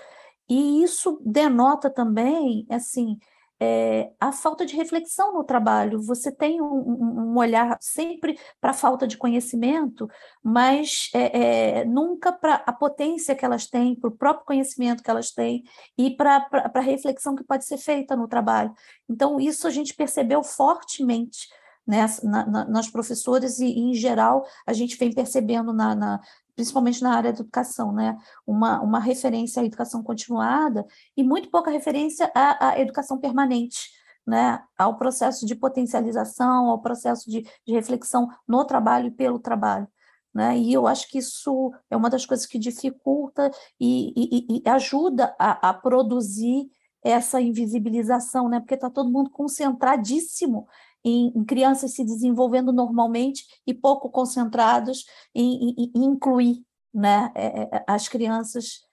E 0.49 0.83
isso 0.83 1.21
denota 1.25 1.89
também, 1.91 2.67
assim, 2.69 3.17
é, 3.61 4.11
a 4.21 4.33
falta 4.33 4.67
de 4.67 4.77
reflexão 4.77 5.33
no 5.33 5.45
trabalho. 5.45 6.03
Você 6.03 6.31
tem 6.31 6.61
um, 6.61 6.67
um 6.67 7.39
olhar 7.39 7.77
sempre 7.81 8.39
para 8.61 8.71
a 8.71 8.75
falta 8.75 9.07
de 9.07 9.17
conhecimento, 9.17 10.09
mas 10.43 11.11
é, 11.15 11.81
é, 11.81 11.85
nunca 11.85 12.33
para 12.33 12.57
a 12.67 12.73
potência 12.73 13.35
que 13.35 13.45
elas 13.45 13.67
têm, 13.67 13.95
para 13.95 14.09
o 14.09 14.17
próprio 14.17 14.47
conhecimento 14.47 15.03
que 15.03 15.11
elas 15.11 15.31
têm 15.31 15.65
e 15.97 16.11
para 16.11 16.47
a 16.53 16.81
reflexão 16.81 17.35
que 17.35 17.45
pode 17.45 17.65
ser 17.65 17.79
feita 17.79 18.15
no 18.15 18.29
trabalho. 18.29 18.75
Então, 19.09 19.41
isso 19.41 19.67
a 19.67 19.71
gente 19.71 19.95
percebeu 19.95 20.43
fortemente. 20.43 21.49
Né, 21.89 22.05
na, 22.25 22.45
na, 22.45 22.65
nas 22.65 22.91
professoras 22.91 23.61
e, 23.61 23.67
em 23.67 23.95
geral, 23.95 24.45
a 24.67 24.73
gente 24.73 24.97
vem 24.97 25.13
percebendo 25.13 25.73
na, 25.73 25.95
na, 25.95 26.21
principalmente 26.57 27.03
na 27.03 27.15
área 27.15 27.33
da 27.33 27.41
educação, 27.41 27.93
né? 27.93 28.17
uma, 28.47 28.81
uma 28.81 28.99
referência 28.99 29.63
à 29.63 29.65
educação 29.65 30.03
continuada 30.03 30.85
e 31.15 31.23
muito 31.23 31.51
pouca 31.51 31.71
referência 31.71 32.33
à, 32.35 32.71
à 32.71 32.81
educação 32.81 33.19
permanente, 33.19 33.91
né? 34.27 34.61
ao 34.77 34.97
processo 34.97 35.45
de 35.45 35.55
potencialização, 35.55 36.71
ao 36.71 36.81
processo 36.81 37.31
de, 37.31 37.43
de 37.43 37.73
reflexão 37.73 38.27
no 38.49 38.65
trabalho 38.65 39.09
e 39.09 39.11
pelo 39.11 39.39
trabalho. 39.39 39.87
Né? 40.35 40.59
E 40.59 40.73
eu 40.73 40.87
acho 40.87 41.09
que 41.11 41.19
isso 41.19 41.73
é 41.91 41.97
uma 41.97 42.11
das 42.11 42.25
coisas 42.25 42.47
que 42.47 42.59
dificulta 42.59 43.51
e, 43.79 44.13
e, 44.17 44.63
e 44.65 44.69
ajuda 44.69 45.37
a, 45.39 45.69
a, 45.71 45.75
produzir 45.75 46.71
essa 47.05 47.41
invisibilização, 47.41 48.49
né? 48.49 48.61
porque 48.61 48.75
está 48.75 48.91
todo 48.91 49.13
mundo 49.13 49.31
concentradíssimo 49.31 50.67
em, 51.07 51.33
em 51.35 51.45
crianças 51.45 51.93
se 51.93 52.05
desenvolvendo 52.05 52.73
normalmente 52.73 53.45
e 53.65 53.73
pouco 53.73 54.11
concentrados 54.11 55.05
em, 55.33 55.71
em, 55.71 55.93
em 55.95 56.05
incluir 56.05 56.65
né, 56.93 57.31
é, 57.35 57.47
é, 57.47 57.69
é, 57.73 57.85
as 57.87 58.09
crianças 58.09 58.85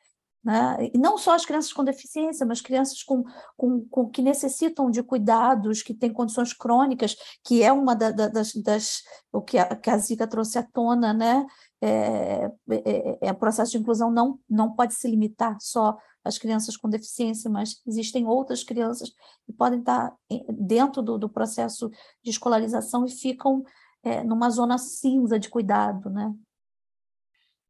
né? 0.43 0.89
E 0.93 0.97
não 0.97 1.17
só 1.17 1.35
as 1.35 1.45
crianças 1.45 1.71
com 1.71 1.85
deficiência, 1.85 2.45
mas 2.45 2.59
crianças 2.59 3.01
com, 3.01 3.23
com, 3.55 3.85
com, 3.85 4.09
que 4.09 4.21
necessitam 4.21 4.91
de 4.91 5.01
cuidados, 5.01 5.81
que 5.81 5.93
têm 5.93 6.11
condições 6.11 6.51
crônicas, 6.51 7.15
que 7.45 7.63
é 7.63 7.71
uma 7.71 7.95
da, 7.95 8.11
da, 8.11 8.27
das, 8.27 8.53
das, 8.55 9.03
o 9.31 9.41
que 9.41 9.57
a, 9.57 9.73
que 9.73 9.89
a 9.89 9.97
Zika 9.97 10.27
trouxe 10.27 10.57
à 10.57 10.63
tona, 10.63 11.13
né? 11.13 11.45
É, 11.81 12.51
é, 12.69 13.19
é, 13.21 13.31
o 13.31 13.35
processo 13.35 13.71
de 13.71 13.77
inclusão 13.77 14.11
não, 14.11 14.37
não 14.49 14.73
pode 14.73 14.93
se 14.95 15.07
limitar 15.07 15.55
só 15.61 15.97
às 16.23 16.37
crianças 16.37 16.77
com 16.77 16.89
deficiência, 16.89 17.49
mas 17.49 17.81
existem 17.85 18.25
outras 18.25 18.63
crianças 18.63 19.09
que 19.45 19.53
podem 19.53 19.79
estar 19.79 20.15
dentro 20.49 21.01
do, 21.01 21.17
do 21.17 21.29
processo 21.29 21.89
de 22.23 22.29
escolarização 22.29 23.05
e 23.05 23.11
ficam 23.11 23.63
é, 24.03 24.23
numa 24.23 24.49
zona 24.49 24.77
cinza 24.77 25.39
de 25.39 25.49
cuidado, 25.49 26.09
né? 26.09 26.33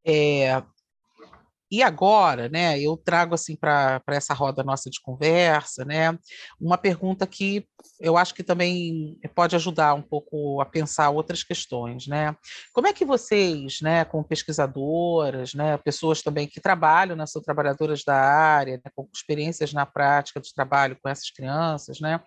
É, 0.06 0.62
e 1.74 1.82
agora, 1.82 2.48
né, 2.50 2.80
eu 2.80 2.96
trago 2.96 3.34
assim 3.34 3.56
para 3.56 4.00
essa 4.10 4.32
roda 4.32 4.62
nossa 4.62 4.92
de 4.92 5.01
conversa, 5.01 5.84
né, 5.84 6.15
uma 6.62 6.77
pergunta 6.77 7.25
que 7.25 7.68
eu 8.00 8.15
acho 8.15 8.36
que 8.36 8.44
também 8.44 9.18
pode 9.34 9.56
ajudar 9.56 9.96
um 9.96 10.01
pouco 10.01 10.62
a 10.62 10.65
pensar 10.65 11.10
outras 11.10 11.44
questões, 11.44 12.08
né? 12.08 12.36
Como 12.72 12.88
é 12.88 12.94
que 12.94 13.03
vocês, 13.03 13.80
né, 13.82 14.06
como 14.06 14.24
pesquisadoras, 14.24 15.53
né, 15.53 15.77
pessoas 15.77 16.22
também 16.22 16.48
que 16.48 16.62
trabalham, 16.62 17.15
né, 17.15 17.25
são 17.25 17.42
trabalhadoras 17.42 18.03
da 18.03 18.15
área, 18.15 18.75
né, 18.77 18.92
com 18.96 19.10
experiências 19.13 19.74
na 19.74 19.86
prática 19.86 20.39
de 20.39 20.53
trabalho 20.53 20.98
com 21.01 21.10
essas 21.10 21.32
crianças, 21.32 22.00
né, 22.00 22.22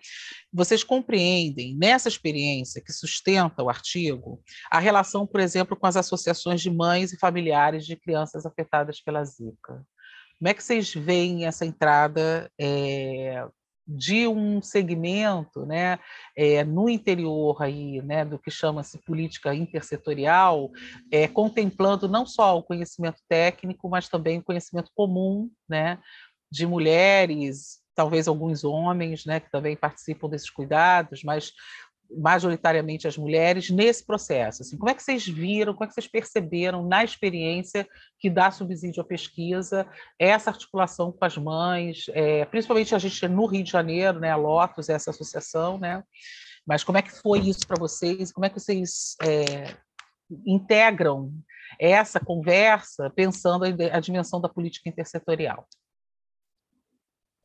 vocês 0.51 0.83
compreendem 0.83 1.75
nessa 1.75 2.09
experiência 2.09 2.83
que 2.85 2.91
sustenta 2.91 3.63
o 3.63 3.69
artigo 3.69 4.41
a 4.69 4.79
relação, 4.79 5.25
por 5.25 5.39
exemplo, 5.39 5.77
com 5.77 5.87
as 5.87 5.95
associações 5.95 6.61
de 6.61 6.69
mães 6.69 7.13
e 7.13 7.19
familiares 7.19 7.85
de 7.85 7.95
crianças 7.95 8.45
afetadas 8.45 9.01
pelas 9.01 9.36
Como 9.43 10.49
é 10.49 10.53
que 10.53 10.63
vocês 10.63 10.93
veem 10.93 11.45
essa 11.45 11.65
entrada 11.65 12.51
é, 12.59 13.47
de 13.87 14.27
um 14.27 14.61
segmento 14.61 15.65
né, 15.65 15.97
é, 16.35 16.63
no 16.63 16.89
interior 16.89 17.61
aí, 17.61 18.01
né, 18.01 18.25
do 18.25 18.37
que 18.37 18.51
chama-se 18.51 18.97
política 18.99 19.55
intersetorial, 19.55 20.69
é, 21.11 21.27
contemplando 21.27 22.09
não 22.09 22.25
só 22.25 22.57
o 22.57 22.63
conhecimento 22.63 23.21
técnico, 23.29 23.89
mas 23.89 24.09
também 24.09 24.39
o 24.39 24.43
conhecimento 24.43 24.91
comum 24.93 25.49
né, 25.69 25.99
de 26.51 26.67
mulheres, 26.67 27.79
talvez 27.95 28.27
alguns 28.27 28.63
homens 28.65 29.25
né, 29.25 29.39
que 29.39 29.49
também 29.49 29.75
participam 29.75 30.29
desses 30.29 30.49
cuidados, 30.49 31.23
mas 31.23 31.53
majoritariamente 32.09 33.07
as 33.07 33.17
mulheres 33.17 33.69
nesse 33.69 34.05
processo? 34.05 34.61
Assim, 34.61 34.77
como 34.77 34.89
é 34.89 34.93
que 34.93 35.03
vocês 35.03 35.27
viram, 35.27 35.73
como 35.73 35.85
é 35.85 35.87
que 35.87 35.93
vocês 35.93 36.07
perceberam 36.07 36.87
na 36.87 37.03
experiência 37.03 37.87
que 38.19 38.29
dá 38.29 38.51
subsídio 38.51 39.01
à 39.01 39.05
pesquisa 39.05 39.87
essa 40.19 40.49
articulação 40.49 41.11
com 41.11 41.25
as 41.25 41.37
mães, 41.37 42.05
é, 42.09 42.45
principalmente 42.45 42.95
a 42.95 42.99
gente 42.99 43.27
no 43.27 43.45
Rio 43.45 43.63
de 43.63 43.71
Janeiro, 43.71 44.19
né, 44.19 44.31
a 44.31 44.35
Lotus, 44.35 44.89
essa 44.89 45.11
associação, 45.11 45.77
né? 45.77 46.03
Mas 46.65 46.83
como 46.83 46.97
é 46.97 47.01
que 47.01 47.11
foi 47.11 47.39
isso 47.39 47.65
para 47.65 47.79
vocês? 47.79 48.31
Como 48.31 48.45
é 48.45 48.49
que 48.49 48.59
vocês 48.59 49.15
é, 49.23 49.77
integram 50.45 51.33
essa 51.79 52.19
conversa 52.19 53.09
pensando 53.09 53.63
a, 53.63 53.99
dimensão 53.99 54.41
da 54.41 54.49
política 54.49 54.89
intersetorial? 54.89 55.67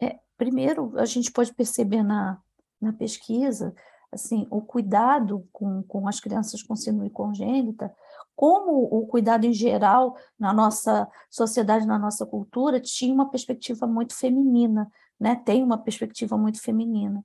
É, 0.00 0.18
primeiro, 0.36 0.98
a 0.98 1.04
gente 1.04 1.30
pode 1.30 1.54
perceber 1.54 2.02
na, 2.02 2.40
na 2.80 2.92
pesquisa 2.92 3.74
assim, 4.12 4.46
o 4.50 4.60
cuidado 4.60 5.48
com, 5.52 5.82
com 5.84 6.06
as 6.06 6.20
crianças 6.20 6.62
com 6.62 6.76
síndrome 6.76 7.10
congênita, 7.10 7.92
como 8.36 8.82
o 8.84 9.06
cuidado 9.06 9.44
em 9.44 9.52
geral 9.52 10.16
na 10.38 10.52
nossa 10.52 11.08
sociedade, 11.30 11.86
na 11.86 11.98
nossa 11.98 12.26
cultura, 12.26 12.80
tinha 12.80 13.14
uma 13.14 13.30
perspectiva 13.30 13.86
muito 13.86 14.14
feminina, 14.14 14.90
né? 15.18 15.36
tem 15.36 15.62
uma 15.62 15.78
perspectiva 15.78 16.36
muito 16.36 16.60
feminina. 16.60 17.24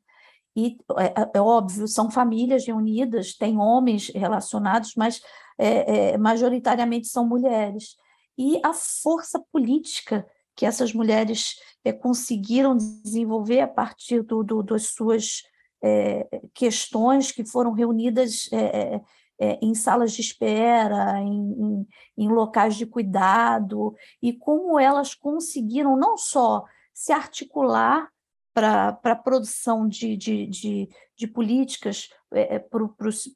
E 0.56 0.78
é, 0.98 1.22
é, 1.22 1.32
é 1.36 1.42
óbvio, 1.42 1.88
são 1.88 2.10
famílias 2.10 2.66
reunidas, 2.66 3.36
tem 3.36 3.58
homens 3.58 4.10
relacionados, 4.10 4.94
mas 4.96 5.22
é, 5.58 6.14
é, 6.14 6.18
majoritariamente 6.18 7.08
são 7.08 7.28
mulheres. 7.28 7.96
E 8.38 8.60
a 8.64 8.74
força 8.74 9.40
política 9.52 10.26
que 10.56 10.66
essas 10.66 10.92
mulheres 10.94 11.60
é, 11.86 11.94
conseguiram 11.94 12.76
desenvolver 12.76 13.62
a 13.62 13.68
partir 13.68 14.24
do, 14.24 14.44
do, 14.44 14.64
das 14.64 14.88
suas 14.88 15.44
é, 15.84 16.28
questões 16.54 17.32
que 17.32 17.46
foram 17.46 17.72
reunidas 17.72 18.50
é, 18.52 19.02
é, 19.40 19.60
em 19.62 19.76
salas 19.76 20.14
de 20.14 20.22
espera, 20.22 21.20
em, 21.20 21.28
em, 21.28 21.88
em 22.18 22.28
locais 22.30 22.76
de 22.76 22.86
cuidado, 22.86 23.96
e 24.22 24.34
como 24.34 24.80
elas 24.80 25.14
conseguiram 25.14 25.96
não 25.96 26.18
só 26.18 26.64
se 26.94 27.12
articular 27.12 28.10
para 28.54 28.98
a 29.04 29.16
produção 29.16 29.88
de, 29.88 30.18
de, 30.18 30.48
de, 30.48 30.90
de 31.16 31.28
políticas 31.28 32.10
é, 32.32 32.58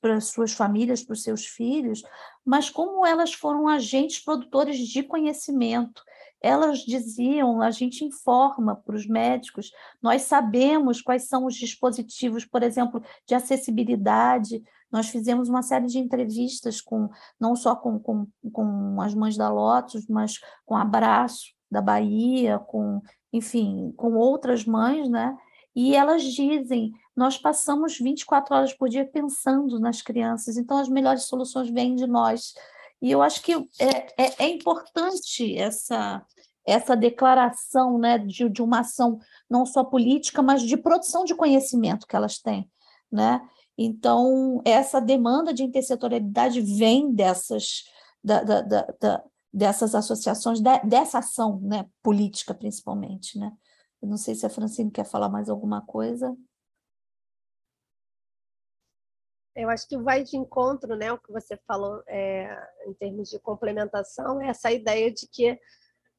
para 0.01 0.19
suas 0.19 0.51
famílias, 0.51 1.03
para 1.03 1.13
os 1.13 1.21
seus 1.21 1.45
filhos, 1.45 2.01
mas 2.43 2.71
como 2.71 3.05
elas 3.05 3.31
foram 3.31 3.67
agentes 3.67 4.19
produtores 4.19 4.79
de 4.79 5.03
conhecimento. 5.03 6.03
Elas 6.41 6.79
diziam, 6.79 7.61
a 7.61 7.69
gente 7.69 8.03
informa 8.03 8.75
para 8.75 8.95
os 8.95 9.07
médicos, 9.07 9.71
nós 10.01 10.23
sabemos 10.23 11.01
quais 11.01 11.27
são 11.27 11.45
os 11.45 11.55
dispositivos, 11.55 12.45
por 12.45 12.63
exemplo, 12.63 13.01
de 13.27 13.35
acessibilidade. 13.35 14.63
Nós 14.91 15.09
fizemos 15.09 15.49
uma 15.49 15.61
série 15.61 15.85
de 15.85 15.99
entrevistas 15.99 16.81
com 16.81 17.09
não 17.39 17.55
só 17.55 17.75
com, 17.75 17.99
com, 17.99 18.27
com 18.51 19.01
as 19.01 19.13
mães 19.13 19.37
da 19.37 19.49
Lotus, 19.49 20.07
mas 20.07 20.39
com 20.65 20.75
Abraço 20.75 21.53
da 21.69 21.81
Bahia, 21.81 22.59
com 22.59 23.01
enfim, 23.31 23.93
com 23.95 24.15
outras 24.15 24.65
mães, 24.65 25.09
né? 25.09 25.37
E 25.75 25.95
elas 25.95 26.23
dizem: 26.23 26.91
nós 27.15 27.37
passamos 27.37 27.97
24 27.97 28.55
horas 28.55 28.73
por 28.73 28.89
dia 28.89 29.05
pensando 29.05 29.79
nas 29.79 30.01
crianças, 30.01 30.57
então 30.57 30.77
as 30.77 30.89
melhores 30.89 31.23
soluções 31.23 31.69
vêm 31.69 31.95
de 31.95 32.07
nós. 32.07 32.53
E 33.01 33.09
eu 33.11 33.21
acho 33.21 33.41
que 33.41 33.53
é, 33.79 34.23
é, 34.23 34.45
é 34.45 34.49
importante 34.49 35.57
essa, 35.57 36.23
essa 36.65 36.95
declaração 36.95 37.97
né, 37.97 38.17
de, 38.17 38.47
de 38.47 38.61
uma 38.61 38.81
ação 38.81 39.19
não 39.49 39.65
só 39.65 39.83
política, 39.83 40.41
mas 40.41 40.61
de 40.61 40.77
produção 40.77 41.25
de 41.25 41.33
conhecimento 41.33 42.05
que 42.05 42.15
elas 42.15 42.37
têm. 42.37 42.69
Né? 43.11 43.41
Então, 43.77 44.61
essa 44.63 45.01
demanda 45.01 45.53
de 45.53 45.63
intersetorialidade 45.63 46.61
vem 46.61 47.11
dessas, 47.11 47.83
da, 48.23 48.43
da, 48.43 48.61
da, 48.61 49.23
dessas 49.51 49.95
associações, 49.95 50.59
de, 50.61 50.79
dessa 50.83 51.19
ação 51.19 51.59
né, 51.61 51.85
política, 52.03 52.53
principalmente. 52.53 53.39
Né? 53.39 53.51
Eu 54.01 54.07
não 54.07 54.17
sei 54.17 54.35
se 54.35 54.45
a 54.45 54.49
Francine 54.49 54.91
quer 54.91 55.05
falar 55.05 55.29
mais 55.29 55.49
alguma 55.49 55.81
coisa. 55.81 56.35
Eu 59.55 59.69
acho 59.69 59.87
que 59.87 59.97
vai 59.97 60.23
de 60.23 60.37
encontro, 60.37 60.95
né, 60.95 61.11
o 61.11 61.17
que 61.17 61.31
você 61.31 61.57
falou 61.67 62.01
é, 62.07 62.57
em 62.87 62.93
termos 62.93 63.29
de 63.29 63.39
complementação, 63.39 64.41
é 64.41 64.47
essa 64.47 64.71
ideia 64.71 65.11
de 65.11 65.27
que 65.27 65.59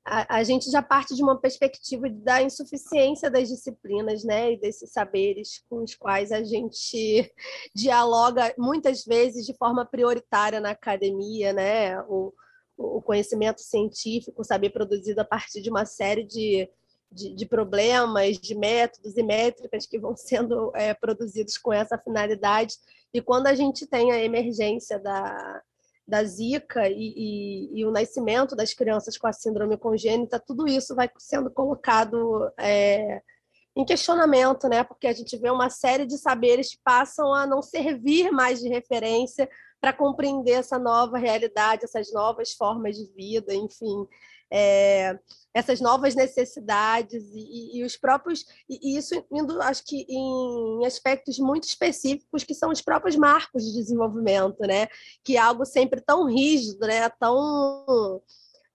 a, 0.04 0.36
a, 0.36 0.44
gente 0.44 0.70
já 0.70 0.82
parte 0.82 1.14
de 1.14 1.22
uma 1.22 1.40
perspectiva 1.40 2.08
da 2.10 2.42
insuficiência 2.42 3.30
das 3.30 3.48
disciplinas, 3.48 4.24
né, 4.24 4.52
e 4.52 4.60
desses 4.60 4.92
saberes 4.92 5.64
com 5.70 5.82
os 5.82 5.94
quais 5.94 6.32
a 6.32 6.42
gente 6.42 7.32
dialoga 7.74 8.52
muitas 8.58 9.04
vezes 9.04 9.46
de 9.46 9.54
forma 9.56 9.86
prioritária 9.86 10.60
na 10.60 10.70
academia, 10.70 11.52
né, 11.52 12.00
o, 12.02 12.32
o 12.76 13.00
conhecimento 13.00 13.60
científico, 13.60 14.44
saber 14.44 14.70
produzido 14.70 15.20
a 15.20 15.24
partir 15.24 15.62
de 15.62 15.70
uma 15.70 15.86
série 15.86 16.24
de, 16.24 16.68
de, 17.12 17.34
de 17.34 17.46
problemas, 17.46 18.38
de 18.38 18.54
métodos 18.54 19.16
e 19.16 19.22
métricas 19.22 19.86
que 19.86 19.98
vão 19.98 20.14
sendo 20.16 20.72
é, 20.74 20.94
produzidos 20.94 21.56
com 21.58 21.72
essa 21.72 21.98
finalidade. 21.98 22.76
E 23.12 23.20
quando 23.20 23.46
a 23.46 23.54
gente 23.54 23.86
tem 23.86 24.10
a 24.12 24.22
emergência 24.22 24.98
da, 24.98 25.62
da 26.06 26.24
Zika 26.24 26.88
e, 26.88 27.14
e, 27.16 27.80
e, 27.80 27.84
o 27.84 27.90
nascimento 27.90 28.56
das 28.56 28.74
crianças 28.74 29.16
com 29.18 29.26
a 29.26 29.32
síndrome 29.32 29.76
congênita, 29.76 30.40
tudo 30.40 30.66
isso 30.66 30.94
vai 30.94 31.10
sendo 31.18 31.50
colocado 31.50 32.50
é, 32.58 33.20
em 33.76 33.84
questionamento, 33.84 34.68
né? 34.68 34.82
Porque 34.82 35.06
a 35.06 35.12
gente 35.12 35.36
vê 35.36 35.50
uma 35.50 35.70
série 35.70 36.06
de 36.06 36.18
saberes 36.18 36.70
que 36.70 36.80
passam 36.84 37.32
a 37.32 37.46
não 37.46 37.62
servir 37.62 38.30
mais 38.30 38.60
de 38.60 38.68
referência 38.68 39.48
para 39.80 39.92
compreender 39.92 40.52
essa 40.52 40.78
nova 40.78 41.18
realidade, 41.18 41.84
essas 41.84 42.12
novas 42.12 42.52
formas 42.52 42.96
de 42.96 43.12
vida, 43.14 43.54
enfim, 43.54 44.06
é, 44.52 45.18
essas 45.54 45.80
novas 45.80 46.14
necessidades 46.14 47.24
e, 47.34 47.78
e 47.78 47.84
os 47.84 47.96
próprios 47.96 48.44
e, 48.68 48.96
isso 48.98 49.24
indo, 49.32 49.60
acho 49.62 49.82
que 49.84 50.04
em 50.08 50.84
aspectos 50.84 51.38
muito 51.38 51.64
específicos 51.64 52.44
que 52.44 52.54
são 52.54 52.70
os 52.70 52.82
próprios 52.82 53.16
marcos 53.16 53.64
de 53.64 53.72
desenvolvimento, 53.72 54.60
né? 54.60 54.88
Que 55.24 55.36
é 55.36 55.40
algo 55.40 55.64
sempre 55.64 56.00
tão 56.00 56.26
rígido, 56.26 56.86
né? 56.86 57.08
Tão 57.08 58.20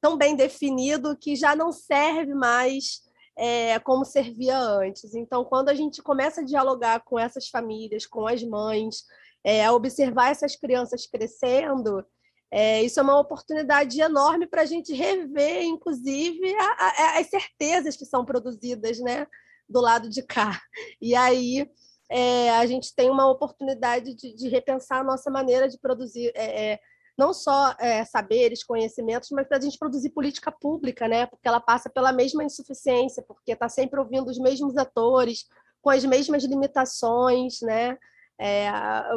tão 0.01 0.17
bem 0.17 0.35
definido 0.35 1.17
que 1.17 1.35
já 1.35 1.55
não 1.55 1.71
serve 1.71 2.33
mais 2.33 3.01
é, 3.37 3.77
como 3.79 4.05
servia 4.05 4.57
antes. 4.57 5.13
Então, 5.13 5.45
quando 5.45 5.69
a 5.69 5.75
gente 5.75 6.01
começa 6.01 6.41
a 6.41 6.45
dialogar 6.45 7.03
com 7.03 7.19
essas 7.19 7.49
famílias, 7.49 8.05
com 8.05 8.27
as 8.27 8.43
mães, 8.43 9.03
é, 9.43 9.69
observar 9.71 10.31
essas 10.31 10.55
crianças 10.55 11.05
crescendo, 11.05 12.03
é, 12.51 12.81
isso 12.81 12.99
é 12.99 13.03
uma 13.03 13.19
oportunidade 13.19 13.99
enorme 13.99 14.47
para 14.47 14.61
a 14.61 14.65
gente 14.65 14.93
rever, 14.93 15.63
inclusive, 15.63 16.55
a, 16.55 17.15
a, 17.15 17.19
as 17.19 17.27
certezas 17.27 17.97
que 17.97 18.05
são 18.05 18.23
produzidas 18.23 18.99
né, 18.99 19.27
do 19.67 19.81
lado 19.81 20.09
de 20.09 20.23
cá. 20.23 20.61
E 21.01 21.13
aí 21.13 21.69
é, 22.09 22.51
a 22.51 22.65
gente 22.65 22.95
tem 22.95 23.09
uma 23.09 23.29
oportunidade 23.29 24.15
de, 24.15 24.33
de, 24.33 24.47
repensar 24.47 25.01
a 25.01 25.03
nossa 25.03 25.29
maneira 25.29 25.67
de 25.67 25.77
produzir. 25.77 26.31
É, 26.35 26.71
é 26.71 26.79
não 27.17 27.33
só 27.33 27.75
é, 27.79 28.05
saberes, 28.05 28.63
conhecimentos, 28.63 29.29
mas 29.31 29.47
para 29.47 29.57
a 29.57 29.61
gente 29.61 29.79
produzir 29.79 30.11
política 30.11 30.51
pública, 30.51 31.07
né? 31.07 31.25
Porque 31.25 31.47
ela 31.47 31.59
passa 31.59 31.89
pela 31.89 32.13
mesma 32.13 32.43
insuficiência, 32.43 33.23
porque 33.27 33.53
está 33.53 33.67
sempre 33.67 33.99
ouvindo 33.99 34.29
os 34.29 34.37
mesmos 34.37 34.77
atores, 34.77 35.45
com 35.81 35.89
as 35.89 36.05
mesmas 36.05 36.43
limitações, 36.43 37.59
né? 37.61 37.97
É, 38.39 38.71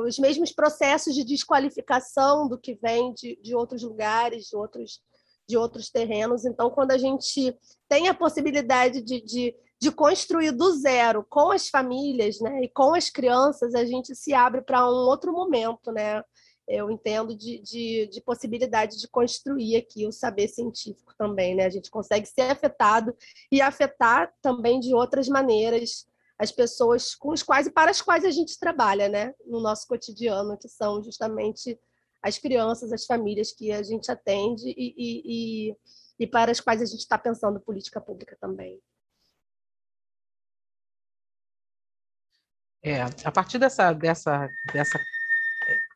os 0.07 0.19
mesmos 0.19 0.53
processos 0.53 1.15
de 1.15 1.25
desqualificação 1.25 2.49
do 2.49 2.59
que 2.59 2.75
vem 2.75 3.13
de, 3.13 3.39
de 3.43 3.55
outros 3.55 3.83
lugares, 3.83 4.47
de 4.47 4.57
outros, 4.57 5.01
de 5.49 5.57
outros 5.57 5.91
terrenos. 5.91 6.45
Então, 6.45 6.71
quando 6.71 6.93
a 6.93 6.99
gente 6.99 7.57
tem 7.89 8.09
a 8.09 8.15
possibilidade 8.15 9.03
de, 9.03 9.21
de, 9.21 9.55
de 9.81 9.91
construir 9.91 10.53
do 10.53 10.73
zero 10.73 11.25
com 11.29 11.51
as 11.51 11.69
famílias 11.69 12.41
né, 12.41 12.63
e 12.63 12.69
com 12.69 12.95
as 12.95 13.11
crianças, 13.11 13.75
a 13.75 13.85
gente 13.85 14.15
se 14.15 14.33
abre 14.33 14.63
para 14.63 14.89
um 14.89 15.07
outro 15.07 15.33
momento, 15.33 15.93
né? 15.93 16.23
eu 16.71 16.89
entendo, 16.89 17.37
de, 17.37 17.59
de, 17.59 18.07
de, 18.07 18.21
possibilidade 18.21 18.97
de 18.97 19.09
construir 19.09 19.77
aqui 19.77 20.07
o 20.07 20.13
saber 20.13 20.47
científico 20.47 21.13
também. 21.19 21.57
Né? 21.57 21.67
A 21.67 21.71
gente 21.71 21.91
consegue 21.91 22.27
ser 22.27 22.43
afetado 22.43 23.13
e 23.51 23.61
afetar 23.61 24.33
também 24.41 24.79
de 24.79 24.95
outras 24.95 25.29
maneiras 25.29 26.07
as 26.41 26.51
pessoas 26.51 27.15
com 27.15 27.33
as 27.33 27.43
quais 27.43 27.67
e 27.67 27.71
para 27.71 27.91
as 27.91 28.01
quais 28.01 28.25
a 28.25 28.31
gente 28.31 28.59
trabalha, 28.59 29.11
né, 29.11 29.35
no 29.45 29.61
nosso 29.61 29.87
cotidiano, 29.87 30.57
que 30.57 30.69
são 30.71 31.05
justamente 31.05 31.79
as 32.23 32.39
crianças, 32.39 32.93
as 32.93 33.05
famílias 33.05 33.53
que 33.53 33.71
a 33.71 33.83
gente 33.83 34.11
atende 34.11 34.67
e, 34.67 34.95
e, 34.97 35.69
e, 35.69 35.77
e 36.21 36.27
para 36.27 36.51
as 36.51 36.59
quais 36.59 36.81
a 36.81 36.87
gente 36.87 37.01
está 37.01 37.19
pensando 37.19 37.61
política 37.61 38.01
pública 38.01 38.39
também. 38.41 38.81
É, 42.83 43.03
a 43.03 43.31
partir 43.31 43.59
dessa, 43.59 43.93
dessa, 43.93 44.49
dessa 44.73 44.99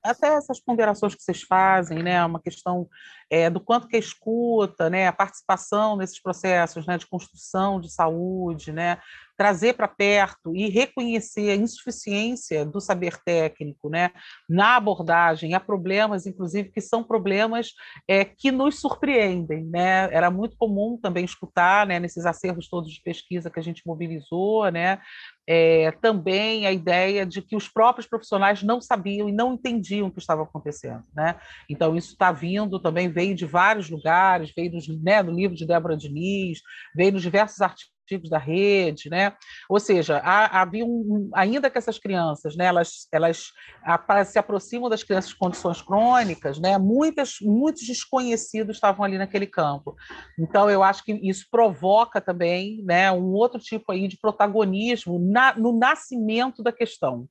até 0.04 0.34
essas 0.34 0.60
ponderações 0.60 1.14
que 1.14 1.22
vocês 1.22 1.42
fazem, 1.42 2.02
né, 2.02 2.22
uma 2.24 2.40
questão 2.40 2.86
é, 3.30 3.48
do 3.48 3.58
quanto 3.58 3.88
que 3.88 3.96
a 3.96 3.98
escuta, 3.98 4.90
né, 4.90 5.08
a 5.08 5.12
participação 5.12 5.96
nesses 5.96 6.20
processos, 6.20 6.86
né, 6.86 6.98
de 6.98 7.06
construção 7.06 7.80
de 7.80 7.90
saúde, 7.90 8.70
né, 8.70 9.00
trazer 9.36 9.74
para 9.74 9.88
perto 9.88 10.54
e 10.54 10.68
reconhecer 10.68 11.50
a 11.50 11.56
insuficiência 11.56 12.64
do 12.64 12.80
saber 12.80 13.16
técnico 13.24 13.88
né, 13.88 14.10
na 14.48 14.76
abordagem 14.76 15.54
a 15.54 15.60
problemas, 15.60 16.26
inclusive, 16.26 16.70
que 16.70 16.80
são 16.80 17.02
problemas 17.02 17.72
é, 18.08 18.24
que 18.24 18.50
nos 18.50 18.80
surpreendem. 18.80 19.64
Né? 19.64 20.08
Era 20.12 20.30
muito 20.30 20.56
comum 20.56 20.98
também 21.00 21.24
escutar 21.24 21.86
né, 21.86 21.98
nesses 21.98 22.26
acervos 22.26 22.68
todos 22.68 22.92
de 22.92 23.00
pesquisa 23.02 23.50
que 23.50 23.58
a 23.58 23.62
gente 23.62 23.82
mobilizou, 23.86 24.70
né, 24.70 25.00
é, 25.46 25.90
também 26.00 26.66
a 26.66 26.72
ideia 26.72 27.26
de 27.26 27.42
que 27.42 27.56
os 27.56 27.68
próprios 27.68 28.06
profissionais 28.06 28.62
não 28.62 28.80
sabiam 28.80 29.28
e 29.28 29.32
não 29.32 29.54
entendiam 29.54 30.08
o 30.08 30.10
que 30.10 30.18
estava 30.18 30.42
acontecendo. 30.42 31.04
Né? 31.14 31.36
Então, 31.68 31.96
isso 31.96 32.12
está 32.12 32.32
vindo, 32.32 32.80
também 32.80 33.08
veio 33.08 33.34
de 33.34 33.44
vários 33.44 33.90
lugares, 33.90 34.52
veio 34.56 34.70
do, 34.70 34.78
né, 35.02 35.22
do 35.22 35.32
livro 35.32 35.56
de 35.56 35.66
Débora 35.66 35.96
Diniz, 35.96 36.60
veio 36.94 37.12
nos 37.12 37.22
diversos 37.22 37.60
artigos 37.60 37.93
artigos 38.04 38.28
da 38.28 38.38
rede, 38.38 39.08
né? 39.08 39.34
Ou 39.68 39.80
seja, 39.80 40.18
há, 40.18 40.60
havia 40.60 40.84
um, 40.84 41.30
ainda 41.34 41.70
que 41.70 41.78
essas 41.78 41.98
crianças, 41.98 42.54
né, 42.54 42.66
elas, 42.66 43.08
elas 43.10 43.52
a, 43.82 44.24
se 44.24 44.38
aproximam 44.38 44.90
das 44.90 45.02
crianças 45.02 45.32
com 45.32 45.46
condições 45.46 45.80
crônicas, 45.80 46.58
né? 46.58 46.78
Muitas, 46.78 47.36
muitos 47.40 47.82
desconhecidos 47.86 48.76
estavam 48.76 49.04
ali 49.04 49.18
naquele 49.18 49.46
campo. 49.46 49.96
Então, 50.38 50.70
eu 50.70 50.82
acho 50.82 51.02
que 51.04 51.12
isso 51.12 51.46
provoca 51.50 52.20
também, 52.20 52.82
né, 52.84 53.10
um 53.10 53.32
outro 53.32 53.58
tipo 53.58 53.90
aí 53.90 54.06
de 54.06 54.18
protagonismo 54.18 55.18
na, 55.18 55.54
no 55.56 55.76
nascimento 55.76 56.62
da 56.62 56.72
questão 56.72 57.26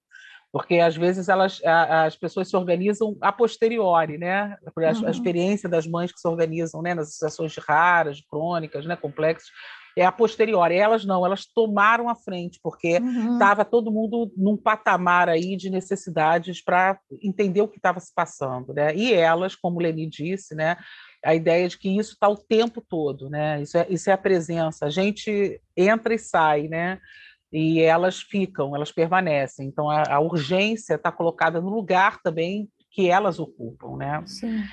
porque 0.52 0.78
às 0.78 0.96
vezes 0.96 1.30
elas, 1.30 1.60
as 1.66 2.16
pessoas 2.16 2.48
se 2.48 2.56
organizam 2.56 3.18
a 3.20 3.32
posteriori, 3.32 4.20
né? 4.20 4.56
A, 4.68 5.02
uhum. 5.02 5.10
experiência 5.10 5.68
das 5.68 5.88
mães 5.88 6.12
que 6.12 6.20
se 6.20 6.28
organizam 6.28 6.80
né? 6.84 6.94
nas 6.94 7.08
associações 7.08 7.58
raras, 7.58 8.22
crônicas, 8.30 8.86
né? 8.86 8.96
complexas, 8.96 9.50
é 9.98 10.06
a 10.06 10.12
posteriori. 10.12 10.76
Elas 10.76 11.06
não, 11.06 11.26
elas 11.26 11.46
tomaram 11.46 12.10
a 12.10 12.16
frente, 12.16 12.60
porque 12.62 13.00
estava 13.34 13.64
uhum. 13.64 13.70
todo 13.70 13.92
mundo 13.92 14.32
num 14.36 14.58
patamar 14.58 15.30
aí 15.30 15.56
de 15.56 15.70
necessidades 15.70 16.64
para 16.64 17.00
entender 17.22 17.62
o 17.62 17.68
que 17.68 17.78
estava 17.78 18.00
se 18.00 18.14
passando. 18.14 18.74
Né? 18.74 18.96
E 18.96 19.14
elas, 19.14 19.56
como 19.56 19.80
Leni 19.80 20.08
disse, 20.08 20.56
né, 20.56 20.78
a 21.24 21.34
ideia 21.34 21.68
de 21.68 21.78
que 21.78 21.90
isso 21.98 22.14
está 22.14 22.28
o 22.28 22.38
tempo 22.38 22.84
todo, 22.88 23.30
né? 23.30 23.62
Isso 23.62 23.78
é, 23.78 23.86
isso 23.90 24.10
é 24.10 24.14
a 24.14 24.18
presença. 24.18 24.86
A 24.86 24.90
gente 24.90 25.62
entra 25.76 26.14
e 26.14 26.20
sai, 26.20 26.68
né? 26.68 27.00
E 27.52 27.80
elas 27.82 28.20
ficam, 28.20 28.76
elas 28.76 28.92
permanecem. 28.92 29.68
Então 29.68 29.90
a, 29.90 30.04
a 30.10 30.20
urgência 30.20 30.96
está 30.96 31.12
colocada 31.12 31.62
no 31.62 31.70
lugar 31.70 32.22
também 32.22 32.68
que 32.92 33.10
elas 33.10 33.40
ocupam, 33.40 33.96
né? 33.96 34.24
Sim. 34.26 34.64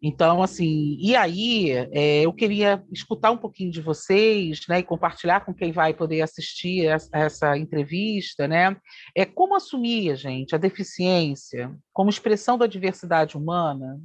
Então, 0.00 0.42
assim, 0.42 0.96
e 1.00 1.16
aí 1.16 1.70
é, 1.70 2.22
eu 2.22 2.32
queria 2.32 2.84
escutar 2.92 3.32
um 3.32 3.36
pouquinho 3.36 3.70
de 3.70 3.80
vocês, 3.80 4.60
né, 4.68 4.78
e 4.78 4.84
compartilhar 4.84 5.40
com 5.40 5.52
quem 5.52 5.72
vai 5.72 5.92
poder 5.92 6.20
assistir 6.20 6.86
essa, 6.86 7.10
essa 7.12 7.58
entrevista, 7.58 8.46
né, 8.46 8.76
é 9.16 9.24
como 9.24 9.56
assumir, 9.56 10.14
gente, 10.16 10.54
a 10.54 10.58
deficiência 10.58 11.74
como 11.92 12.10
expressão 12.10 12.56
da 12.56 12.66
diversidade 12.66 13.36
humana, 13.36 14.00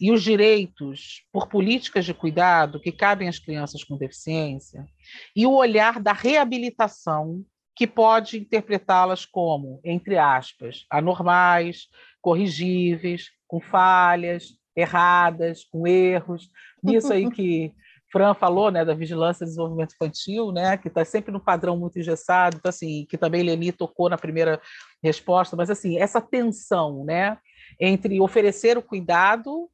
e 0.00 0.12
os 0.12 0.22
direitos 0.22 1.24
por 1.32 1.48
políticas 1.48 2.04
de 2.04 2.14
cuidado 2.14 2.80
que 2.80 2.92
cabem 2.92 3.28
às 3.28 3.40
crianças 3.40 3.82
com 3.82 3.96
deficiência, 3.96 4.86
e 5.34 5.46
o 5.46 5.52
olhar 5.52 6.00
da 6.00 6.12
reabilitação, 6.12 7.44
que 7.76 7.88
pode 7.88 8.38
interpretá-las 8.38 9.26
como, 9.26 9.80
entre 9.82 10.16
aspas, 10.16 10.86
anormais, 10.88 11.88
corrigíveis, 12.20 13.30
com 13.48 13.60
falhas, 13.60 14.52
erradas, 14.76 15.64
com 15.64 15.86
erros. 15.86 16.48
Nisso 16.82 17.12
aí 17.12 17.28
que 17.32 17.72
Fran 18.14 18.32
falou, 18.32 18.70
né, 18.70 18.84
da 18.84 18.94
vigilância 18.94 19.42
e 19.42 19.46
desenvolvimento 19.46 19.94
infantil, 19.94 20.52
né, 20.52 20.76
que 20.76 20.86
está 20.86 21.04
sempre 21.04 21.32
no 21.32 21.40
padrão 21.40 21.76
muito 21.76 21.98
engessado, 21.98 22.56
então, 22.56 22.68
assim, 22.68 23.04
que 23.08 23.18
também 23.18 23.42
Leni 23.42 23.72
tocou 23.72 24.08
na 24.08 24.16
primeira 24.16 24.60
resposta, 25.02 25.56
mas 25.56 25.68
assim, 25.68 25.98
essa 25.98 26.20
tensão, 26.20 27.04
né, 27.04 27.36
entre 27.80 28.20
oferecer 28.20 28.78
o 28.78 28.82
cuidado 28.82 29.68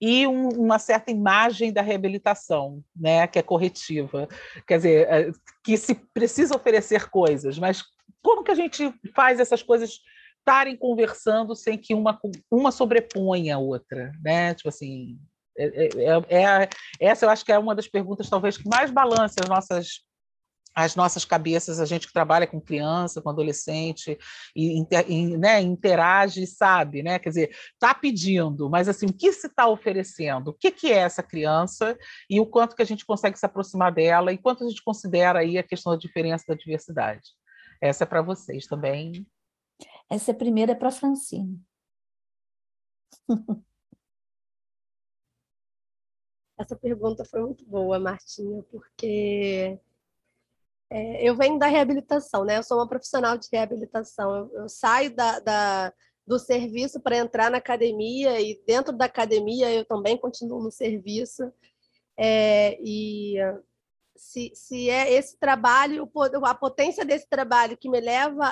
e 0.00 0.28
um, 0.28 0.48
uma 0.50 0.78
certa 0.78 1.10
imagem 1.10 1.72
da 1.72 1.82
reabilitação, 1.82 2.84
né, 2.94 3.26
que 3.26 3.38
é 3.38 3.42
corretiva. 3.42 4.28
Quer 4.64 4.76
dizer, 4.76 5.08
é, 5.08 5.30
que 5.64 5.76
se 5.76 5.96
precisa 6.14 6.54
oferecer 6.54 7.10
coisas, 7.10 7.58
mas 7.58 7.82
como 8.22 8.44
que 8.44 8.50
a 8.52 8.54
gente 8.56 8.94
faz 9.12 9.40
essas 9.40 9.62
coisas 9.62 10.00
estarem 10.46 10.76
conversando 10.76 11.56
sem 11.56 11.76
que 11.76 11.92
uma, 11.92 12.18
uma 12.48 12.70
sobreponha 12.70 13.56
a 13.56 13.58
outra, 13.58 14.12
né? 14.22 14.54
Tipo 14.54 14.68
assim, 14.68 15.18
é, 15.58 15.88
é, 15.88 16.62
é, 16.62 16.68
essa 17.00 17.26
eu 17.26 17.30
acho 17.30 17.44
que 17.44 17.50
é 17.50 17.58
uma 17.58 17.74
das 17.74 17.88
perguntas 17.88 18.30
talvez 18.30 18.56
que 18.56 18.68
mais 18.68 18.92
balança 18.92 19.40
as 19.42 19.48
nossas 19.48 20.06
as 20.78 20.94
nossas 20.94 21.24
cabeças, 21.24 21.80
a 21.80 21.86
gente 21.86 22.06
que 22.06 22.12
trabalha 22.12 22.46
com 22.46 22.60
criança, 22.60 23.22
com 23.22 23.30
adolescente, 23.30 24.18
e, 24.54 24.84
e 25.08 25.36
né, 25.38 25.58
interage 25.58 26.46
sabe, 26.46 27.02
né? 27.02 27.18
Quer 27.18 27.30
dizer, 27.30 27.56
está 27.72 27.94
pedindo, 27.94 28.68
mas 28.68 28.86
assim, 28.86 29.06
o 29.06 29.12
que 29.12 29.32
se 29.32 29.46
está 29.46 29.66
oferecendo? 29.66 30.48
O 30.48 30.52
que, 30.52 30.70
que 30.70 30.92
é 30.92 30.98
essa 30.98 31.22
criança 31.22 31.96
e 32.28 32.38
o 32.38 32.44
quanto 32.44 32.76
que 32.76 32.82
a 32.82 32.84
gente 32.84 33.06
consegue 33.06 33.38
se 33.38 33.46
aproximar 33.46 33.90
dela 33.90 34.34
e 34.34 34.36
quanto 34.36 34.64
a 34.64 34.68
gente 34.68 34.84
considera 34.84 35.38
aí 35.38 35.56
a 35.56 35.62
questão 35.62 35.92
da 35.92 35.98
diferença 35.98 36.44
da 36.46 36.54
diversidade? 36.54 37.30
Essa 37.80 38.04
é 38.04 38.06
para 38.06 38.20
vocês 38.20 38.66
também. 38.66 39.26
Essa 40.10 40.32
primeira 40.34 40.72
é 40.72 40.74
para 40.74 40.90
Francine. 40.90 41.60
Essa 46.58 46.76
pergunta 46.76 47.24
foi 47.24 47.40
muito 47.42 47.64
boa, 47.66 47.98
Martinha, 47.98 48.62
porque 48.70 49.78
é, 50.90 51.28
eu 51.28 51.36
venho 51.36 51.58
da 51.58 51.66
reabilitação, 51.66 52.44
né? 52.44 52.58
Eu 52.58 52.62
sou 52.62 52.78
uma 52.78 52.88
profissional 52.88 53.36
de 53.36 53.48
reabilitação. 53.52 54.34
Eu, 54.34 54.62
eu 54.62 54.68
saio 54.68 55.14
da, 55.14 55.40
da, 55.40 55.92
do 56.26 56.38
serviço 56.38 57.00
para 57.00 57.18
entrar 57.18 57.50
na 57.50 57.58
academia 57.58 58.40
e 58.40 58.62
dentro 58.66 58.96
da 58.96 59.04
academia 59.04 59.72
eu 59.72 59.84
também 59.84 60.16
continuo 60.16 60.62
no 60.62 60.70
serviço. 60.70 61.52
É, 62.16 62.78
e 62.80 63.36
se, 64.16 64.52
se 64.54 64.90
é 64.90 65.12
esse 65.12 65.38
trabalho, 65.38 66.10
a 66.44 66.54
potência 66.54 67.04
desse 67.04 67.28
trabalho 67.28 67.76
que 67.76 67.88
me 67.88 68.00
leva 68.00 68.44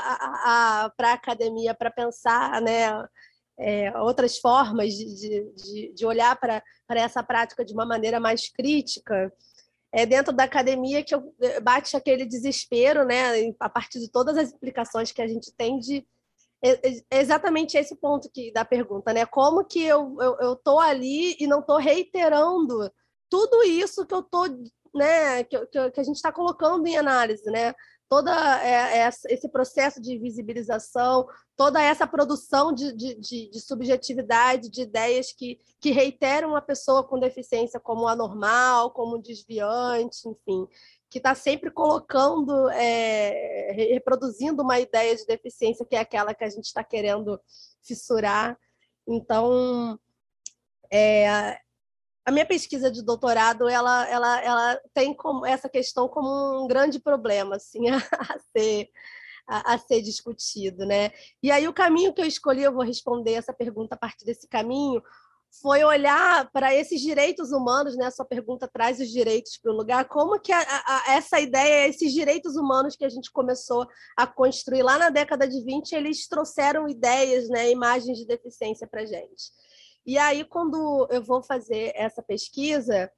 para 0.97 1.11
a 1.11 1.15
academia 1.15 1.75
para 1.75 1.91
pensar, 1.91 2.61
né? 2.61 3.07
É, 3.57 3.97
outras 3.99 4.39
formas 4.39 4.95
de, 4.95 5.53
de, 5.55 5.93
de 5.95 6.07
olhar 6.07 6.35
para 6.37 6.61
essa 6.89 7.23
prática 7.23 7.65
de 7.65 7.73
uma 7.73 7.87
maneira 7.87 8.19
mais 8.19 8.49
crítica, 8.49 9.33
é 9.93 10.05
dentro 10.05 10.33
da 10.33 10.43
academia 10.43 11.05
que 11.05 11.15
eu 11.15 11.33
eh, 11.41 11.61
bate 11.61 11.97
aquele 11.97 12.27
desespero, 12.27 13.05
né, 13.05 13.55
a 13.61 13.69
partir 13.69 14.01
de 14.01 14.11
todas 14.11 14.37
as 14.37 14.53
implicações 14.53 15.13
que 15.13 15.23
a 15.23 15.27
gente 15.29 15.53
tem 15.53 15.79
de 15.79 16.05
é, 16.65 16.81
é 17.11 17.21
exatamente 17.21 17.77
esse 17.77 17.95
ponto 17.95 18.29
que 18.33 18.51
da 18.51 18.65
pergunta, 18.65 19.13
né? 19.13 19.27
Como 19.27 19.65
que 19.65 19.85
eu, 19.85 20.17
eu, 20.19 20.57
eu 20.67 20.81
ali 20.81 21.37
e 21.39 21.47
não 21.47 21.61
tô 21.61 21.77
reiterando 21.77 22.91
tudo 23.29 23.63
isso 23.65 24.07
que 24.07 24.15
eu 24.15 24.23
tô, 24.23 24.45
né, 24.95 25.43
que, 25.45 25.67
que, 25.67 26.01
a 26.01 26.05
gente 26.05 26.17
está 26.17 26.31
colocando 26.31 26.87
em 26.87 26.97
análise, 26.97 27.45
né? 27.51 27.75
Toda 28.09 28.33
é, 28.65 29.09
esse 29.29 29.49
processo 29.49 30.01
de 30.01 30.19
visibilização, 30.19 31.27
toda 31.57 31.83
essa 31.83 32.07
produção 32.07 32.73
de, 32.73 32.93
de, 32.93 33.15
de, 33.19 33.51
de, 33.51 33.61
subjetividade, 33.61 34.71
de 34.71 34.83
ideias 34.83 35.33
que, 35.33 35.59
que 35.81 35.91
reiteram 35.91 36.55
a 36.55 36.61
pessoa 36.61 37.03
com 37.03 37.19
deficiência 37.19 37.81
como 37.81 38.07
anormal, 38.07 38.93
como 38.93 39.21
desviante, 39.21 40.29
enfim, 40.29 40.69
que 41.11 41.19
está 41.19 41.35
sempre 41.35 41.71
colocando, 41.71 42.69
é, 42.71 43.73
reproduzindo 43.73 44.63
uma 44.63 44.79
ideia 44.79 45.17
de 45.17 45.27
deficiência 45.27 45.85
que 45.85 45.97
é 45.97 46.01
aquela 46.01 46.35
que 46.35 46.45
a 46.45 46.51
gente 46.51 46.67
está 46.67 46.85
querendo 46.85 47.41
fissurar. 47.83 48.57
Então, 49.09 49.99
é, 50.93 51.59
a 52.25 52.31
minha 52.31 52.47
pesquisa 52.47 52.91
de 52.91 53.03
doutorado 53.03 53.69
ela, 53.69 54.09
ela, 54.09 54.43
ela 54.43 54.81
tem 54.93 55.15
como 55.15 55.45
essa 55.45 55.69
questão 55.69 56.09
como 56.09 56.65
um 56.65 56.67
grande 56.67 56.99
problema 56.99 57.57
assim, 57.57 57.89
a 57.91 58.39
ser 58.57 58.89
a, 59.47 59.75
a, 59.75 59.79
ser 59.79 60.01
discutido, 60.01 60.87
né? 60.87 61.11
E 61.43 61.51
aí 61.51 61.69
o 61.69 61.75
caminho 61.75 62.15
que 62.15 62.23
eu 62.23 62.27
escolhi, 62.27 62.63
eu 62.63 62.73
vou 62.73 62.83
responder 62.83 63.35
essa 63.35 63.53
pergunta 63.53 63.95
a 63.95 63.99
partir 63.99 64.25
desse 64.25 64.49
caminho, 64.49 65.03
foi 65.61 65.85
olhar 65.85 66.51
para 66.51 66.75
esses 66.75 67.01
direitos 67.01 67.53
humanos, 67.53 67.97
né? 67.97 68.07
A 68.07 68.11
sua 68.11 68.25
pergunta 68.25 68.67
traz 68.67 68.99
os 68.99 69.11
direitos 69.11 69.57
para 69.59 69.71
o 69.71 69.77
lugar. 69.77 70.07
Como 70.07 70.41
que 70.41 70.53
a, 70.53 70.61
a, 70.61 71.15
essa 71.15 71.41
ideia, 71.41 71.87
esses 71.89 72.13
direitos 72.13 72.57
humanos 72.57 72.97
que 72.97 73.05
a 73.05 73.09
gente 73.09 73.31
começou 73.31 73.87
a 74.17 74.27
construir 74.27 74.83
lá 74.83 74.99
na 74.99 75.11
década 75.11 75.47
de 75.47 75.63
20, 75.63 75.93
eles 75.93 76.27
trouxeram 76.27 76.89
ideias, 76.89 77.49
né? 77.49 77.71
Imagens 77.71 78.19
de 78.19 78.27
deficiência 78.27 78.87
para 78.87 79.05
gente. 79.05 79.53
E 80.07 80.19
aí, 80.19 80.45
quando 80.45 81.09
eu 81.11 81.23
vou 81.23 81.43
fazer 81.43 81.93
essa 81.95 82.23
pesquisa, 82.23 83.11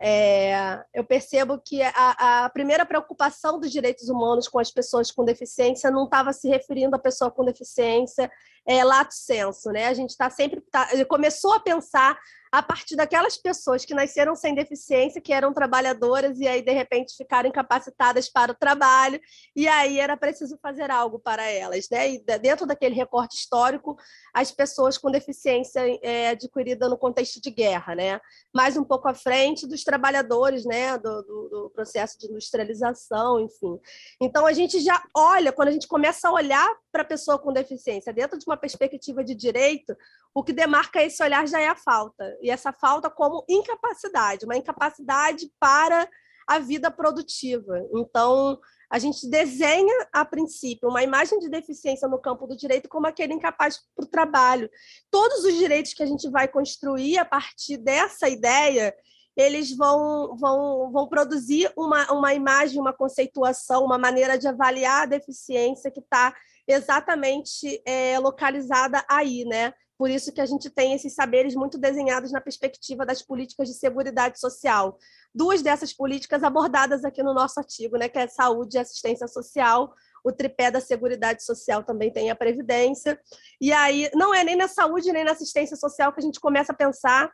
é, 0.00 0.84
eu 0.92 1.04
percebo 1.04 1.60
que 1.64 1.80
a, 1.82 2.44
a, 2.44 2.50
primeira 2.50 2.84
preocupação 2.84 3.60
dos 3.60 3.70
direitos 3.70 4.08
humanos 4.08 4.48
com 4.48 4.58
as 4.58 4.70
pessoas 4.70 5.12
com 5.12 5.24
deficiência 5.24 5.90
não 5.92 6.04
estava 6.04 6.32
se 6.32 6.48
referindo 6.48 6.96
à 6.96 6.98
pessoa 6.98 7.30
com 7.30 7.44
deficiência 7.44 8.30
é, 8.66 8.82
lato 8.84 9.14
senso, 9.14 9.70
né? 9.70 9.86
A 9.86 9.94
gente 9.94 10.10
está 10.10 10.30
sempre 10.30 10.60
tá, 10.70 10.88
começou 11.06 11.52
a 11.54 11.60
pensar 11.60 12.18
a 12.52 12.62
partir 12.62 12.96
daquelas 12.96 13.38
pessoas 13.38 13.82
que 13.82 13.94
nasceram 13.94 14.36
sem 14.36 14.54
deficiência, 14.54 15.22
que 15.22 15.32
eram 15.32 15.54
trabalhadoras 15.54 16.38
e 16.38 16.46
aí 16.46 16.60
de 16.60 16.70
repente 16.70 17.16
ficaram 17.16 17.48
incapacitadas 17.48 18.28
para 18.28 18.52
o 18.52 18.54
trabalho, 18.54 19.18
e 19.56 19.66
aí 19.66 19.98
era 19.98 20.18
preciso 20.18 20.58
fazer 20.60 20.90
algo 20.90 21.18
para 21.18 21.48
elas, 21.48 21.88
né? 21.90 22.10
E 22.10 22.18
dentro 22.38 22.66
daquele 22.66 22.94
recorte 22.94 23.36
histórico, 23.36 23.96
as 24.34 24.52
pessoas 24.52 24.98
com 24.98 25.10
deficiência 25.10 25.80
é, 26.02 26.28
adquirida 26.28 26.90
no 26.90 26.98
contexto 26.98 27.40
de 27.40 27.50
guerra, 27.50 27.94
né? 27.94 28.20
Mais 28.54 28.76
um 28.76 28.84
pouco 28.84 29.08
à 29.08 29.14
frente 29.14 29.66
dos 29.66 29.82
trabalhadores, 29.82 30.66
né? 30.66 30.98
Do, 30.98 31.22
do, 31.22 31.48
do 31.48 31.70
processo 31.70 32.18
de 32.18 32.26
industrialização, 32.26 33.40
enfim. 33.40 33.80
Então 34.20 34.44
a 34.44 34.52
gente 34.52 34.78
já 34.80 35.02
olha, 35.16 35.52
quando 35.52 35.68
a 35.68 35.72
gente 35.72 35.88
começa 35.88 36.28
a 36.28 36.32
olhar 36.32 36.68
para 36.92 37.00
a 37.00 37.06
pessoa 37.06 37.38
com 37.38 37.50
deficiência 37.50 38.12
dentro 38.12 38.38
de 38.38 38.44
uma 38.46 38.51
perspectiva 38.56 39.22
de 39.24 39.34
direito, 39.34 39.96
o 40.34 40.42
que 40.42 40.52
demarca 40.52 41.02
esse 41.02 41.22
olhar 41.22 41.46
já 41.46 41.60
é 41.60 41.68
a 41.68 41.76
falta. 41.76 42.36
E 42.40 42.50
essa 42.50 42.72
falta 42.72 43.10
como 43.10 43.44
incapacidade, 43.48 44.44
uma 44.44 44.56
incapacidade 44.56 45.50
para 45.58 46.08
a 46.46 46.58
vida 46.58 46.90
produtiva. 46.90 47.86
Então, 47.94 48.58
a 48.90 48.98
gente 48.98 49.26
desenha, 49.28 50.06
a 50.12 50.22
princípio, 50.24 50.88
uma 50.88 51.02
imagem 51.02 51.38
de 51.38 51.48
deficiência 51.48 52.06
no 52.06 52.20
campo 52.20 52.46
do 52.46 52.54
direito 52.54 52.90
como 52.90 53.06
aquele 53.06 53.32
incapaz 53.32 53.80
para 53.96 54.04
o 54.04 54.08
trabalho. 54.08 54.70
Todos 55.10 55.44
os 55.44 55.54
direitos 55.54 55.94
que 55.94 56.02
a 56.02 56.06
gente 56.06 56.28
vai 56.28 56.46
construir 56.46 57.16
a 57.16 57.24
partir 57.24 57.78
dessa 57.78 58.28
ideia, 58.28 58.94
eles 59.34 59.74
vão, 59.74 60.36
vão, 60.36 60.92
vão 60.92 61.08
produzir 61.08 61.72
uma, 61.74 62.12
uma 62.12 62.34
imagem, 62.34 62.78
uma 62.78 62.92
conceituação, 62.92 63.82
uma 63.84 63.96
maneira 63.96 64.38
de 64.38 64.46
avaliar 64.46 65.04
a 65.04 65.06
deficiência 65.06 65.90
que 65.90 66.00
está 66.00 66.34
exatamente 66.66 67.82
é, 67.86 68.18
localizada 68.18 69.04
aí, 69.08 69.44
né? 69.44 69.72
por 70.02 70.10
isso 70.10 70.32
que 70.32 70.40
a 70.40 70.46
gente 70.46 70.68
tem 70.68 70.94
esses 70.94 71.14
saberes 71.14 71.54
muito 71.54 71.78
desenhados 71.78 72.32
na 72.32 72.40
perspectiva 72.40 73.06
das 73.06 73.22
políticas 73.22 73.68
de 73.68 73.74
segurança 73.74 74.32
social. 74.34 74.98
Duas 75.32 75.62
dessas 75.62 75.92
políticas 75.92 76.42
abordadas 76.42 77.04
aqui 77.04 77.22
no 77.22 77.32
nosso 77.32 77.60
artigo, 77.60 77.96
né, 77.96 78.08
que 78.08 78.18
é 78.18 78.26
saúde 78.26 78.76
e 78.76 78.80
assistência 78.80 79.28
social, 79.28 79.94
o 80.24 80.32
tripé 80.32 80.72
da 80.72 80.80
Seguridade 80.80 81.44
Social 81.44 81.84
também 81.84 82.12
tem 82.12 82.32
a 82.32 82.34
Previdência. 82.34 83.16
E 83.60 83.72
aí, 83.72 84.10
não 84.12 84.34
é 84.34 84.42
nem 84.42 84.56
na 84.56 84.66
saúde 84.66 85.12
nem 85.12 85.22
na 85.22 85.32
assistência 85.32 85.76
social 85.76 86.12
que 86.12 86.18
a 86.18 86.24
gente 86.24 86.40
começa 86.40 86.72
a 86.72 86.76
pensar 86.76 87.30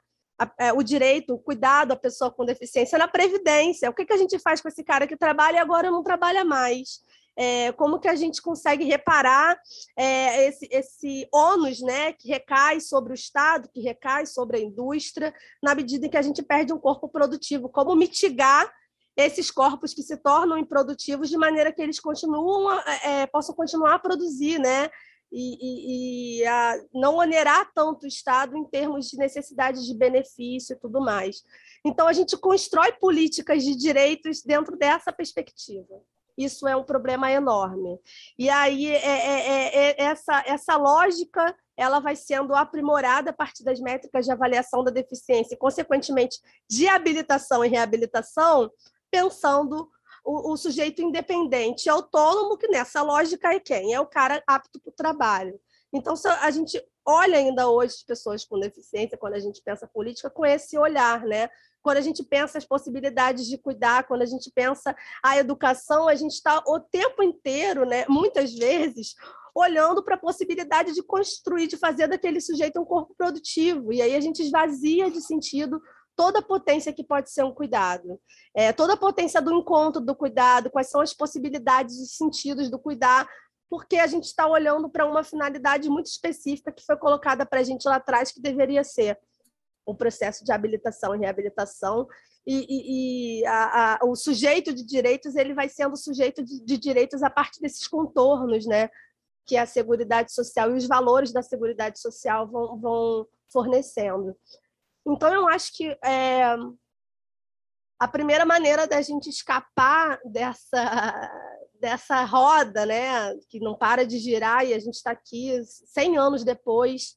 é, 0.58 0.70
o 0.70 0.82
direito, 0.82 1.32
o 1.32 1.38
cuidado 1.38 1.92
à 1.92 1.96
pessoa 1.96 2.30
com 2.30 2.44
deficiência, 2.44 2.96
é 2.96 2.98
na 2.98 3.08
Previdência. 3.08 3.88
O 3.88 3.94
que, 3.94 4.04
que 4.04 4.12
a 4.12 4.18
gente 4.18 4.38
faz 4.38 4.60
com 4.60 4.68
esse 4.68 4.84
cara 4.84 5.06
que 5.06 5.16
trabalha 5.16 5.56
e 5.56 5.58
agora 5.58 5.90
não 5.90 6.02
trabalha 6.02 6.44
mais? 6.44 7.00
É, 7.40 7.70
como 7.70 8.00
que 8.00 8.08
a 8.08 8.16
gente 8.16 8.42
consegue 8.42 8.84
reparar 8.84 9.56
é, 9.96 10.48
esse, 10.48 10.68
esse 10.72 11.28
ônus 11.32 11.80
né, 11.80 12.12
que 12.12 12.28
recai 12.28 12.80
sobre 12.80 13.12
o 13.12 13.14
Estado, 13.14 13.68
que 13.72 13.80
recai 13.80 14.26
sobre 14.26 14.56
a 14.56 14.60
indústria, 14.60 15.32
na 15.62 15.72
medida 15.72 16.04
em 16.04 16.10
que 16.10 16.16
a 16.16 16.22
gente 16.22 16.42
perde 16.42 16.72
um 16.72 16.80
corpo 16.80 17.08
produtivo? 17.08 17.68
Como 17.68 17.94
mitigar 17.94 18.68
esses 19.16 19.52
corpos 19.52 19.94
que 19.94 20.02
se 20.02 20.16
tornam 20.16 20.58
improdutivos 20.58 21.28
de 21.28 21.36
maneira 21.36 21.72
que 21.72 21.80
eles 21.80 22.00
continuam 22.00 22.80
é, 23.04 23.26
possam 23.26 23.54
continuar 23.54 23.94
a 23.94 23.98
produzir, 24.00 24.58
né? 24.58 24.90
E, 25.30 25.58
e, 25.60 26.40
e 26.40 26.46
a 26.46 26.74
não 26.92 27.16
onerar 27.16 27.70
tanto 27.74 28.04
o 28.04 28.08
Estado 28.08 28.56
em 28.56 28.64
termos 28.64 29.08
de 29.08 29.18
necessidades 29.18 29.84
de 29.84 29.94
benefício 29.94 30.74
e 30.74 30.78
tudo 30.78 31.00
mais. 31.00 31.42
Então, 31.84 32.08
a 32.08 32.12
gente 32.12 32.36
constrói 32.36 32.92
políticas 32.92 33.62
de 33.62 33.76
direitos 33.76 34.42
dentro 34.42 34.76
dessa 34.76 35.12
perspectiva. 35.12 36.00
Isso 36.38 36.68
é 36.68 36.76
um 36.76 36.84
problema 36.84 37.30
enorme. 37.32 37.98
E 38.38 38.48
aí, 38.48 38.86
é, 38.86 38.98
é, 38.98 39.48
é, 39.48 39.90
é 39.90 40.02
essa, 40.04 40.44
essa 40.46 40.76
lógica 40.76 41.52
ela 41.76 41.98
vai 41.98 42.14
sendo 42.14 42.54
aprimorada 42.54 43.30
a 43.30 43.32
partir 43.32 43.64
das 43.64 43.80
métricas 43.80 44.24
de 44.24 44.32
avaliação 44.32 44.84
da 44.84 44.90
deficiência 44.90 45.54
e, 45.54 45.58
consequentemente, 45.58 46.38
de 46.68 46.88
habilitação 46.88 47.64
e 47.64 47.68
reabilitação, 47.68 48.70
pensando 49.10 49.88
o, 50.24 50.52
o 50.52 50.56
sujeito 50.56 51.02
independente, 51.02 51.88
autônomo, 51.88 52.56
que 52.56 52.68
nessa 52.68 53.02
lógica 53.02 53.52
é 53.52 53.58
quem? 53.58 53.94
É 53.94 54.00
o 54.00 54.06
cara 54.06 54.42
apto 54.46 54.80
para 54.80 54.90
o 54.90 54.94
trabalho. 54.94 55.60
Então, 55.92 56.14
a 56.40 56.50
gente 56.50 56.80
olha 57.04 57.38
ainda 57.38 57.68
hoje 57.68 57.94
as 57.94 58.02
pessoas 58.02 58.44
com 58.44 58.60
deficiência, 58.60 59.16
quando 59.16 59.34
a 59.34 59.40
gente 59.40 59.62
pensa 59.62 59.86
política, 59.86 60.28
com 60.28 60.44
esse 60.44 60.76
olhar, 60.78 61.24
né? 61.24 61.48
Quando 61.82 61.98
a 61.98 62.02
gente 62.02 62.22
pensa 62.22 62.58
as 62.58 62.64
possibilidades 62.64 63.46
de 63.46 63.56
cuidar, 63.58 64.06
quando 64.06 64.22
a 64.22 64.26
gente 64.26 64.50
pensa 64.54 64.94
a 65.22 65.38
educação, 65.38 66.08
a 66.08 66.14
gente 66.14 66.32
está 66.32 66.62
o 66.66 66.80
tempo 66.80 67.22
inteiro, 67.22 67.86
né? 67.86 68.04
Muitas 68.08 68.54
vezes, 68.54 69.14
olhando 69.54 70.02
para 70.02 70.14
a 70.14 70.18
possibilidade 70.18 70.92
de 70.92 71.02
construir, 71.02 71.66
de 71.66 71.76
fazer 71.76 72.06
daquele 72.06 72.40
sujeito 72.40 72.80
um 72.80 72.84
corpo 72.84 73.14
produtivo. 73.16 73.92
E 73.92 74.02
aí 74.02 74.14
a 74.14 74.20
gente 74.20 74.42
esvazia 74.42 75.10
de 75.10 75.20
sentido 75.20 75.80
toda 76.18 76.40
a 76.40 76.42
potência 76.42 76.92
que 76.92 77.04
pode 77.04 77.30
ser 77.30 77.44
um 77.44 77.54
cuidado, 77.54 78.20
é, 78.52 78.72
toda 78.72 78.94
a 78.94 78.96
potência 78.96 79.40
do 79.40 79.52
encontro 79.52 80.00
do 80.00 80.16
cuidado, 80.16 80.68
quais 80.68 80.90
são 80.90 81.00
as 81.00 81.14
possibilidades 81.14 81.94
e 81.96 82.08
sentidos 82.08 82.68
do 82.68 82.76
cuidar, 82.76 83.28
porque 83.70 83.98
a 83.98 84.06
gente 84.06 84.24
está 84.24 84.46
olhando 84.46 84.88
para 84.90 85.06
uma 85.06 85.22
finalidade 85.22 85.88
muito 85.88 86.06
específica 86.06 86.72
que 86.72 86.84
foi 86.84 86.96
colocada 86.96 87.46
para 87.46 87.60
a 87.60 87.62
gente 87.62 87.86
lá 87.86 87.96
atrás, 87.96 88.32
que 88.32 88.40
deveria 88.40 88.82
ser 88.82 89.16
o 89.88 89.94
processo 89.94 90.44
de 90.44 90.52
habilitação 90.52 91.14
e 91.14 91.18
reabilitação, 91.18 92.06
e, 92.46 92.66
e, 92.68 93.40
e 93.40 93.46
a, 93.46 93.94
a, 93.94 93.98
o 94.04 94.14
sujeito 94.14 94.72
de 94.72 94.84
direitos 94.84 95.34
ele 95.34 95.54
vai 95.54 95.68
sendo 95.68 95.96
sujeito 95.96 96.42
de, 96.44 96.64
de 96.64 96.78
direitos 96.78 97.22
a 97.22 97.30
partir 97.30 97.60
desses 97.60 97.86
contornos, 97.88 98.66
né? 98.66 98.90
que 99.46 99.56
a 99.56 99.64
Seguridade 99.64 100.32
Social 100.32 100.70
e 100.70 100.76
os 100.76 100.86
valores 100.86 101.32
da 101.32 101.42
Seguridade 101.42 101.98
Social 101.98 102.46
vão, 102.46 102.78
vão 102.78 103.26
fornecendo. 103.50 104.36
Então, 105.06 105.32
eu 105.32 105.48
acho 105.48 105.74
que 105.74 105.96
é, 106.04 106.54
a 107.98 108.06
primeira 108.06 108.44
maneira 108.44 108.86
da 108.86 109.00
gente 109.00 109.30
escapar 109.30 110.20
dessa, 110.22 111.32
dessa 111.80 112.24
roda, 112.24 112.84
né, 112.84 113.34
que 113.48 113.58
não 113.58 113.74
para 113.74 114.04
de 114.04 114.18
girar 114.18 114.66
e 114.66 114.74
a 114.74 114.78
gente 114.78 114.96
está 114.96 115.12
aqui 115.12 115.58
100 115.64 116.18
anos 116.18 116.44
depois, 116.44 117.16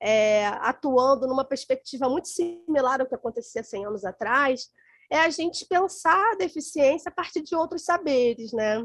é, 0.00 0.46
atuando 0.46 1.26
numa 1.26 1.44
perspectiva 1.44 2.08
muito 2.08 2.28
similar 2.28 3.00
ao 3.00 3.06
que 3.06 3.14
acontecia 3.14 3.62
100 3.62 3.86
anos 3.86 4.04
atrás, 4.04 4.68
é 5.10 5.18
a 5.20 5.30
gente 5.30 5.66
pensar 5.66 6.32
a 6.32 6.36
deficiência 6.36 7.08
a 7.08 7.14
partir 7.14 7.42
de 7.42 7.54
outros 7.54 7.84
saberes, 7.84 8.52
né? 8.52 8.84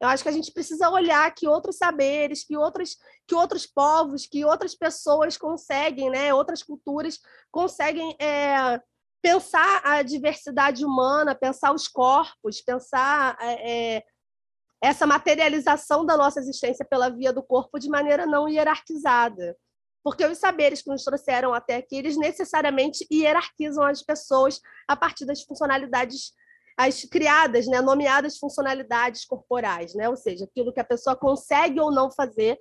Eu 0.00 0.08
acho 0.08 0.22
que 0.22 0.28
a 0.28 0.32
gente 0.32 0.52
precisa 0.52 0.90
olhar 0.90 1.32
que 1.34 1.48
outros 1.48 1.76
saberes, 1.76 2.44
que 2.44 2.56
outros, 2.56 2.96
que 3.26 3.34
outros 3.34 3.66
povos, 3.66 4.26
que 4.26 4.44
outras 4.44 4.74
pessoas 4.74 5.36
conseguem, 5.36 6.10
né? 6.10 6.34
outras 6.34 6.62
culturas 6.62 7.18
conseguem 7.50 8.14
é, 8.20 8.80
pensar 9.22 9.80
a 9.82 10.02
diversidade 10.02 10.84
humana, 10.84 11.34
pensar 11.34 11.72
os 11.72 11.88
corpos, 11.88 12.60
pensar 12.60 13.38
é, 13.40 14.04
essa 14.82 15.06
materialização 15.06 16.04
da 16.04 16.16
nossa 16.16 16.38
existência 16.38 16.84
pela 16.84 17.08
via 17.08 17.32
do 17.32 17.42
corpo 17.42 17.78
de 17.78 17.88
maneira 17.88 18.26
não 18.26 18.46
hierarquizada. 18.46 19.56
Porque 20.04 20.24
os 20.26 20.38
saberes 20.38 20.82
que 20.82 20.90
nos 20.90 21.02
trouxeram 21.02 21.54
até 21.54 21.76
aqui, 21.76 21.96
eles 21.96 22.16
necessariamente 22.16 23.06
hierarquizam 23.10 23.82
as 23.84 24.02
pessoas 24.02 24.60
a 24.86 24.94
partir 24.94 25.24
das 25.24 25.42
funcionalidades 25.42 26.32
as 26.76 27.04
criadas, 27.04 27.66
né, 27.66 27.80
nomeadas 27.80 28.36
funcionalidades 28.36 29.24
corporais, 29.24 29.94
né? 29.94 30.08
ou 30.08 30.16
seja, 30.16 30.44
aquilo 30.44 30.72
que 30.72 30.80
a 30.80 30.84
pessoa 30.84 31.14
consegue 31.14 31.78
ou 31.78 31.92
não 31.92 32.10
fazer 32.10 32.58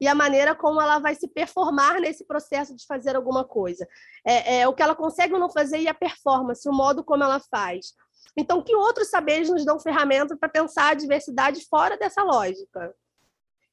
e 0.00 0.06
a 0.06 0.14
maneira 0.14 0.54
como 0.54 0.80
ela 0.80 0.98
vai 0.98 1.14
se 1.14 1.28
performar 1.28 2.00
nesse 2.00 2.26
processo 2.26 2.74
de 2.76 2.84
fazer 2.86 3.16
alguma 3.16 3.44
coisa. 3.44 3.86
É, 4.26 4.58
é 4.58 4.68
o 4.68 4.74
que 4.74 4.82
ela 4.82 4.94
consegue 4.94 5.32
ou 5.32 5.40
não 5.40 5.50
fazer 5.50 5.78
e 5.78 5.88
a 5.88 5.94
performance, 5.94 6.68
o 6.68 6.72
modo 6.72 7.02
como 7.04 7.24
ela 7.24 7.40
faz. 7.40 7.94
Então, 8.36 8.62
que 8.62 8.74
outros 8.74 9.08
saberes 9.08 9.48
nos 9.48 9.64
dão 9.64 9.78
ferramentas 9.78 10.36
para 10.38 10.48
pensar 10.48 10.90
a 10.90 10.94
diversidade 10.94 11.64
fora 11.68 11.96
dessa 11.96 12.22
lógica? 12.22 12.94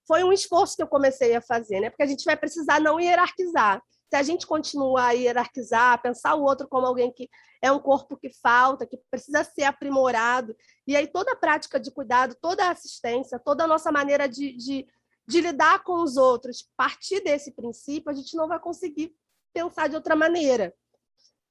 Foi 0.07 0.23
um 0.23 0.33
esforço 0.33 0.75
que 0.75 0.83
eu 0.83 0.87
comecei 0.87 1.35
a 1.35 1.41
fazer, 1.41 1.79
né? 1.79 1.89
porque 1.89 2.03
a 2.03 2.07
gente 2.07 2.25
vai 2.25 2.35
precisar 2.35 2.79
não 2.79 2.99
hierarquizar 2.99 3.81
se 4.11 4.17
a 4.17 4.23
gente 4.23 4.45
continuar 4.45 5.07
a 5.07 5.11
hierarquizar, 5.11 6.01
pensar 6.01 6.35
o 6.35 6.43
outro 6.43 6.67
como 6.67 6.85
alguém 6.85 7.13
que 7.13 7.29
é 7.61 7.71
um 7.71 7.79
corpo 7.79 8.17
que 8.17 8.29
falta, 8.29 8.85
que 8.85 8.99
precisa 9.09 9.41
ser 9.45 9.63
aprimorado, 9.63 10.53
e 10.85 10.97
aí 10.97 11.07
toda 11.07 11.31
a 11.31 11.35
prática 11.35 11.79
de 11.79 11.89
cuidado, 11.89 12.35
toda 12.41 12.65
a 12.65 12.71
assistência, 12.71 13.39
toda 13.39 13.63
a 13.63 13.67
nossa 13.67 13.89
maneira 13.89 14.27
de, 14.27 14.51
de, 14.57 14.85
de 15.25 15.41
lidar 15.41 15.83
com 15.85 16.03
os 16.03 16.17
outros, 16.17 16.67
partir 16.75 17.23
desse 17.23 17.53
princípio, 17.53 18.11
a 18.11 18.13
gente 18.13 18.35
não 18.35 18.49
vai 18.49 18.59
conseguir 18.59 19.15
pensar 19.53 19.87
de 19.87 19.95
outra 19.95 20.15
maneira. 20.15 20.73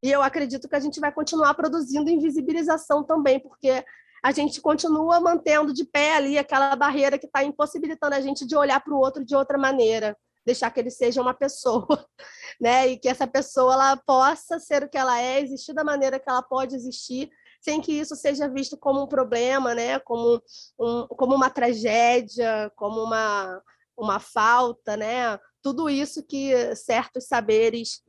E 0.03 0.11
eu 0.11 0.21
acredito 0.21 0.69
que 0.69 0.77
a 0.77 0.81
gente 0.81 1.01
vai 1.01 1.13
continuar 1.13 1.55
produzindo 1.55 2.11
invisibilização 2.11 3.03
também, 3.03 3.41
porque 3.41 3.83
a 4.23 4.33
gente 4.33 4.61
continua 4.61 5.21
mantendo 5.21 5.73
de 5.73 5.85
pé 5.85 6.15
ali 6.17 6.39
aquela 6.39 6.75
barreira 6.77 7.19
que 7.19 7.27
está 7.27 7.43
impossibilitando 7.43 8.15
a 8.15 8.21
gente 8.21 8.47
de 8.47 8.57
olhar 8.57 8.81
para 8.81 8.95
o 8.95 8.99
outro 8.99 9.25
de 9.25 9.35
outra 9.35 9.57
maneira 9.57 10.17
deixar 10.45 10.71
que 10.71 10.81
ele 10.81 10.91
seja 10.91 11.21
uma 11.21 11.35
pessoa, 11.35 11.87
né? 12.61 12.89
E 12.89 12.99
que 12.99 13.09
essa 13.09 13.27
pessoa 13.27 13.75
ela 13.75 13.97
possa 13.97 14.59
ser 14.59 14.85
o 14.85 14.89
que 14.89 14.99
ela 14.99 15.21
é, 15.21 15.41
existir 15.41 15.73
da 15.73 15.85
maneira 15.85 16.19
que 16.19 16.29
ela 16.29 16.43
pode 16.43 16.75
existir, 16.75 17.31
sem 17.61 17.81
que 17.81 17.93
isso 17.93 18.17
seja 18.17 18.49
visto 18.49 18.77
como 18.77 19.03
um 19.03 19.07
problema, 19.07 19.75
né? 19.75 19.99
Como, 20.01 20.43
um, 20.79 21.07
como 21.09 21.35
uma 21.35 21.51
tragédia, 21.51 22.71
como 22.77 23.03
uma, 23.03 23.63
uma 23.97 24.19
falta, 24.19 24.97
né? 24.97 25.39
Tudo 25.63 25.91
isso 25.91 26.23
que 26.23 26.75
certos 26.75 27.27
saberes, 27.27 28.03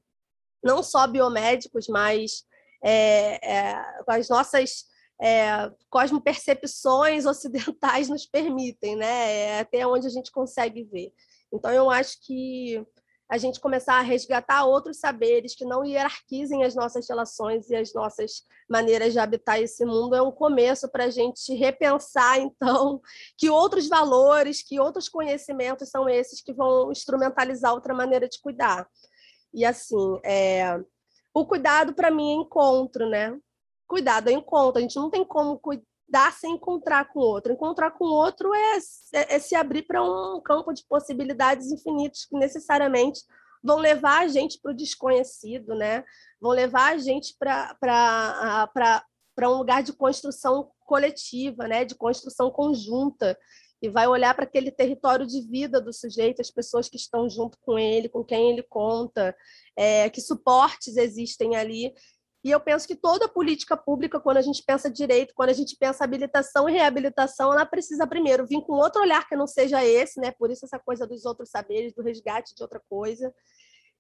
não 0.64 0.82
só 0.82 1.06
biomédicos, 1.06 1.88
mas 1.88 2.44
é, 2.84 3.40
é, 3.44 3.86
as 4.08 4.30
nossas 4.30 4.86
é, 5.22 5.72
cosmopercepções 5.90 7.26
ocidentais 7.28 8.10
nos 8.10 8.26
permitem, 8.26 8.96
né? 8.96 9.34
É 9.34 9.60
até 9.60 9.86
onde 9.86 10.08
a 10.08 10.10
gente 10.10 10.32
consegue 10.32 10.84
ver. 10.84 11.14
Então, 11.54 11.72
eu 11.72 11.90
acho 11.90 12.18
que 12.26 12.84
a 13.30 13.38
gente 13.38 13.62
começar 13.62 13.94
a 13.96 14.02
resgatar 14.02 14.66
outros 14.66 15.00
saberes 15.00 15.56
que 15.56 15.64
não 15.64 15.86
hierarquizem 15.86 16.66
as 16.66 16.76
nossas 16.76 17.08
relações 17.08 17.70
e 17.70 17.76
as 17.76 17.94
nossas 17.94 18.44
maneiras 18.70 19.14
de 19.14 19.20
habitar 19.20 19.58
esse 19.58 19.86
mundo 19.86 20.16
é 20.16 20.22
um 20.22 20.34
começo 20.34 20.90
para 20.90 21.06
a 21.06 21.10
gente 21.10 21.54
repensar, 21.54 22.40
então, 22.40 23.00
que 23.38 23.50
outros 23.50 23.88
valores, 23.88 24.62
que 24.62 24.82
outros 24.82 25.08
conhecimentos 25.08 25.90
são 25.90 26.10
esses 26.10 26.42
que 26.42 26.52
vão 26.52 26.92
instrumentalizar 26.92 27.74
outra 27.74 27.94
maneira 27.94 28.28
de 28.28 28.42
cuidar. 28.42 28.86
E, 29.54 29.64
assim, 29.64 30.20
é... 30.26 30.78
o 31.34 31.46
cuidado, 31.46 31.94
para 31.94 32.12
mim, 32.12 32.32
é 32.32 32.42
encontro, 32.42 33.10
né? 33.10 33.38
Cuidado 33.92 34.30
é 34.30 34.32
encontro. 34.32 34.80
A 34.80 34.82
gente 34.82 34.96
não 34.96 35.10
tem 35.10 35.26
como 35.26 35.60
dá 36.08 36.32
sem 36.32 36.54
encontrar 36.54 37.12
com 37.12 37.20
o 37.20 37.24
outro. 37.24 37.52
Encontrar 37.52 37.92
com 37.92 38.06
o 38.06 38.14
outro 38.14 38.54
é, 38.54 38.78
é, 39.14 39.36
é 39.36 39.40
se 39.40 39.54
abrir 39.54 39.82
para 39.82 40.02
um 40.02 40.40
campo 40.40 40.72
de 40.72 40.86
possibilidades 40.88 41.70
infinitos 41.74 42.24
que 42.24 42.38
necessariamente 42.38 43.20
vão 43.62 43.80
levar 43.80 44.20
a 44.22 44.28
gente 44.30 44.62
para 44.62 44.72
o 44.72 44.76
desconhecido, 44.76 45.76
né? 45.76 46.06
vão 46.40 46.54
levar 46.54 46.94
a 46.94 46.98
gente 46.98 47.36
para 47.38 49.04
um 49.42 49.58
lugar 49.58 49.84
de 49.84 49.92
construção 49.92 50.72
coletiva, 50.86 51.68
né? 51.68 51.84
de 51.84 51.94
construção 51.94 52.50
conjunta. 52.50 53.38
e 53.82 53.90
vai 53.90 54.08
olhar 54.08 54.34
para 54.34 54.46
aquele 54.46 54.72
território 54.72 55.28
de 55.28 55.42
vida 55.42 55.82
do 55.82 55.92
sujeito, 55.92 56.40
as 56.40 56.50
pessoas 56.50 56.88
que 56.88 56.96
estão 56.96 57.30
junto 57.30 57.58
com 57.60 57.78
ele, 57.78 58.08
com 58.08 58.24
quem 58.24 58.52
ele 58.52 58.64
conta, 58.64 59.36
é, 59.76 60.10
que 60.10 60.22
suportes 60.22 60.96
existem 60.96 61.58
ali. 61.58 61.94
E 62.44 62.50
eu 62.50 62.60
penso 62.60 62.88
que 62.88 62.96
toda 62.96 63.28
política 63.28 63.78
pública, 63.78 64.20
quando 64.20 64.38
a 64.38 64.42
gente 64.42 64.64
pensa 64.64 64.90
direito, 64.90 65.34
quando 65.36 65.50
a 65.50 65.54
gente 65.54 65.76
pensa 65.78 66.04
habilitação 66.04 66.68
e 66.68 66.72
reabilitação, 66.72 67.54
ela 67.54 67.66
precisa 67.66 68.08
primeiro 68.08 68.48
vir 68.48 68.62
com 68.62 68.74
outro 68.74 69.02
olhar 69.02 69.28
que 69.28 69.36
não 69.36 69.46
seja 69.46 69.86
esse, 69.86 70.20
né? 70.20 70.32
Por 70.32 70.50
isso 70.50 70.66
essa 70.66 70.80
coisa 70.80 71.06
dos 71.06 71.26
outros 71.26 71.50
saberes, 71.50 71.94
do 71.94 72.02
resgate 72.02 72.56
de 72.56 72.64
outra 72.64 72.82
coisa. 72.90 73.32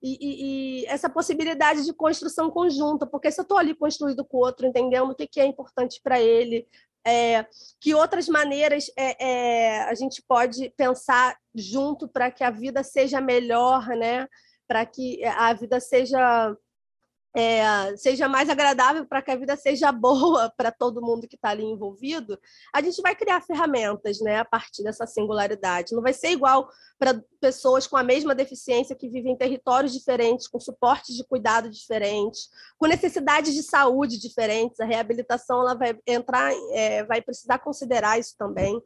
E, 0.01 0.17
e, 0.19 0.81
e, 0.81 0.85
essa 0.87 1.07
possibilidade 1.07 1.85
de 1.85 1.93
construção 1.93 2.49
conjunta, 2.49 3.05
porque 3.05 3.29
se 3.29 3.39
eu 3.39 3.43
estou 3.43 3.59
ali 3.59 3.75
construído 3.75 4.25
com 4.25 4.37
o 4.37 4.39
outro, 4.39 4.65
entendendo 4.65 5.11
o 5.11 5.15
que, 5.15 5.27
que 5.27 5.39
é 5.39 5.45
importante 5.45 6.01
para 6.03 6.19
ele, 6.19 6.67
é, 7.05 7.45
que 7.79 7.93
outras 7.93 8.27
maneiras 8.27 8.91
é, 8.97 9.23
é, 9.23 9.83
a 9.83 9.93
gente 9.93 10.23
pode 10.27 10.71
pensar 10.75 11.37
junto 11.53 12.07
para 12.07 12.31
que 12.31 12.43
a 12.43 12.49
vida 12.49 12.83
seja 12.83 13.21
melhor, 13.21 13.87
né? 13.89 14.27
para 14.71 14.85
que 14.85 15.21
a 15.25 15.51
vida 15.51 15.81
seja 15.81 16.55
é, 17.33 17.95
seja 17.95 18.27
mais 18.27 18.49
agradável, 18.49 19.05
para 19.05 19.21
que 19.21 19.31
a 19.31 19.35
vida 19.35 19.55
seja 19.55 19.91
boa 19.93 20.51
para 20.55 20.71
todo 20.71 21.01
mundo 21.01 21.27
que 21.27 21.35
está 21.35 21.49
ali 21.49 21.63
envolvido, 21.63 22.37
a 22.73 22.81
gente 22.81 23.01
vai 23.01 23.15
criar 23.15 23.41
ferramentas 23.41 24.19
né, 24.19 24.39
a 24.39 24.45
partir 24.45 24.83
dessa 24.83 25.07
singularidade. 25.07 25.93
Não 25.93 26.01
vai 26.01 26.13
ser 26.13 26.29
igual 26.29 26.69
para 26.99 27.23
pessoas 27.39 27.87
com 27.87 27.97
a 27.97 28.03
mesma 28.03 28.35
deficiência 28.35 28.95
que 28.95 29.09
vivem 29.09 29.33
em 29.33 29.37
territórios 29.37 29.93
diferentes, 29.93 30.47
com 30.47 30.59
suportes 30.59 31.15
de 31.15 31.23
cuidado 31.23 31.69
diferentes, 31.69 32.49
com 32.77 32.85
necessidades 32.85 33.53
de 33.53 33.63
saúde 33.63 34.19
diferentes. 34.19 34.79
A 34.79 34.85
reabilitação 34.85 35.61
ela 35.61 35.73
vai 35.73 35.97
entrar, 36.05 36.51
é, 36.71 37.03
vai 37.05 37.21
precisar 37.21 37.59
considerar 37.59 38.19
isso 38.19 38.35
também. 38.37 38.81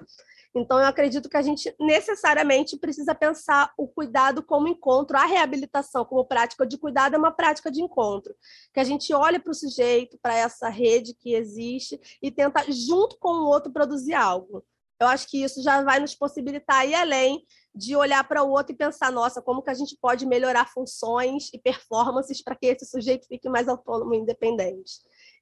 Então, 0.55 0.79
eu 0.79 0.85
acredito 0.85 1.27
que 1.27 1.35
a 1.35 1.41
gente 1.41 1.75
necessariamente 1.77 2.77
precisa 2.77 3.13
pensar 3.13 3.73
o 3.77 3.89
cuidado 3.89 4.41
como 4.41 4.69
encontro, 4.69 5.17
a 5.17 5.25
reabilitação 5.25 6.05
como 6.05 6.23
prática 6.25 6.65
de 6.65 6.77
cuidado 6.77 7.13
é 7.13 7.17
uma 7.17 7.31
prática 7.31 7.69
de 7.69 7.81
encontro, 7.81 8.33
que 8.73 8.79
a 8.79 8.83
gente 8.85 9.13
olha 9.13 9.37
para 9.37 9.51
o 9.51 9.55
sujeito, 9.55 10.17
para 10.21 10.33
essa 10.33 10.69
rede 10.69 11.13
que 11.13 11.33
existe 11.33 11.99
e 12.21 12.31
tenta, 12.31 12.63
junto 12.71 13.17
com 13.19 13.29
o 13.29 13.47
outro, 13.47 13.71
produzir 13.71 14.13
algo. 14.13 14.63
Eu 14.97 15.07
acho 15.07 15.27
que 15.27 15.43
isso 15.43 15.61
já 15.61 15.83
vai 15.83 15.99
nos 15.99 16.15
possibilitar 16.15 16.87
ir 16.87 16.95
além 16.95 17.43
de 17.75 17.97
olhar 17.97 18.25
para 18.25 18.41
o 18.41 18.49
outro 18.49 18.73
e 18.73 18.77
pensar, 18.77 19.11
nossa, 19.11 19.41
como 19.41 19.61
que 19.61 19.69
a 19.69 19.73
gente 19.73 19.97
pode 20.01 20.25
melhorar 20.25 20.71
funções 20.71 21.49
e 21.53 21.59
performances 21.59 22.41
para 22.41 22.55
que 22.55 22.67
esse 22.67 22.85
sujeito 22.85 23.27
fique 23.27 23.49
mais 23.49 23.67
autônomo 23.67 24.13
e 24.13 24.19
independente. 24.19 24.93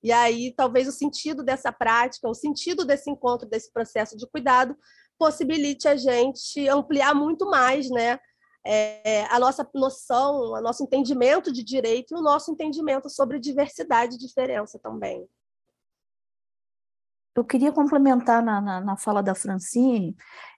E 0.01 0.11
aí, 0.11 0.51
talvez 0.51 0.87
o 0.87 0.91
sentido 0.91 1.43
dessa 1.43 1.71
prática, 1.71 2.27
o 2.27 2.33
sentido 2.33 2.83
desse 2.83 3.11
encontro, 3.11 3.47
desse 3.47 3.71
processo 3.71 4.17
de 4.17 4.27
cuidado, 4.27 4.75
possibilite 5.17 5.87
a 5.87 5.95
gente 5.95 6.67
ampliar 6.67 7.13
muito 7.13 7.45
mais 7.49 7.89
né, 7.89 8.19
é, 8.65 9.25
a 9.25 9.39
nossa 9.39 9.67
noção, 9.73 10.53
o 10.53 10.61
nosso 10.61 10.83
entendimento 10.83 11.51
de 11.51 11.63
direito 11.63 12.13
e 12.13 12.17
o 12.17 12.21
nosso 12.21 12.51
entendimento 12.51 13.09
sobre 13.09 13.39
diversidade 13.39 14.15
e 14.15 14.19
diferença 14.19 14.79
também. 14.79 15.27
Eu 17.35 17.43
queria 17.43 17.71
complementar 17.71 18.43
na, 18.43 18.61
na, 18.61 18.81
na 18.81 18.97
fala 18.97 19.21
da 19.21 19.33
Francine 19.33 20.15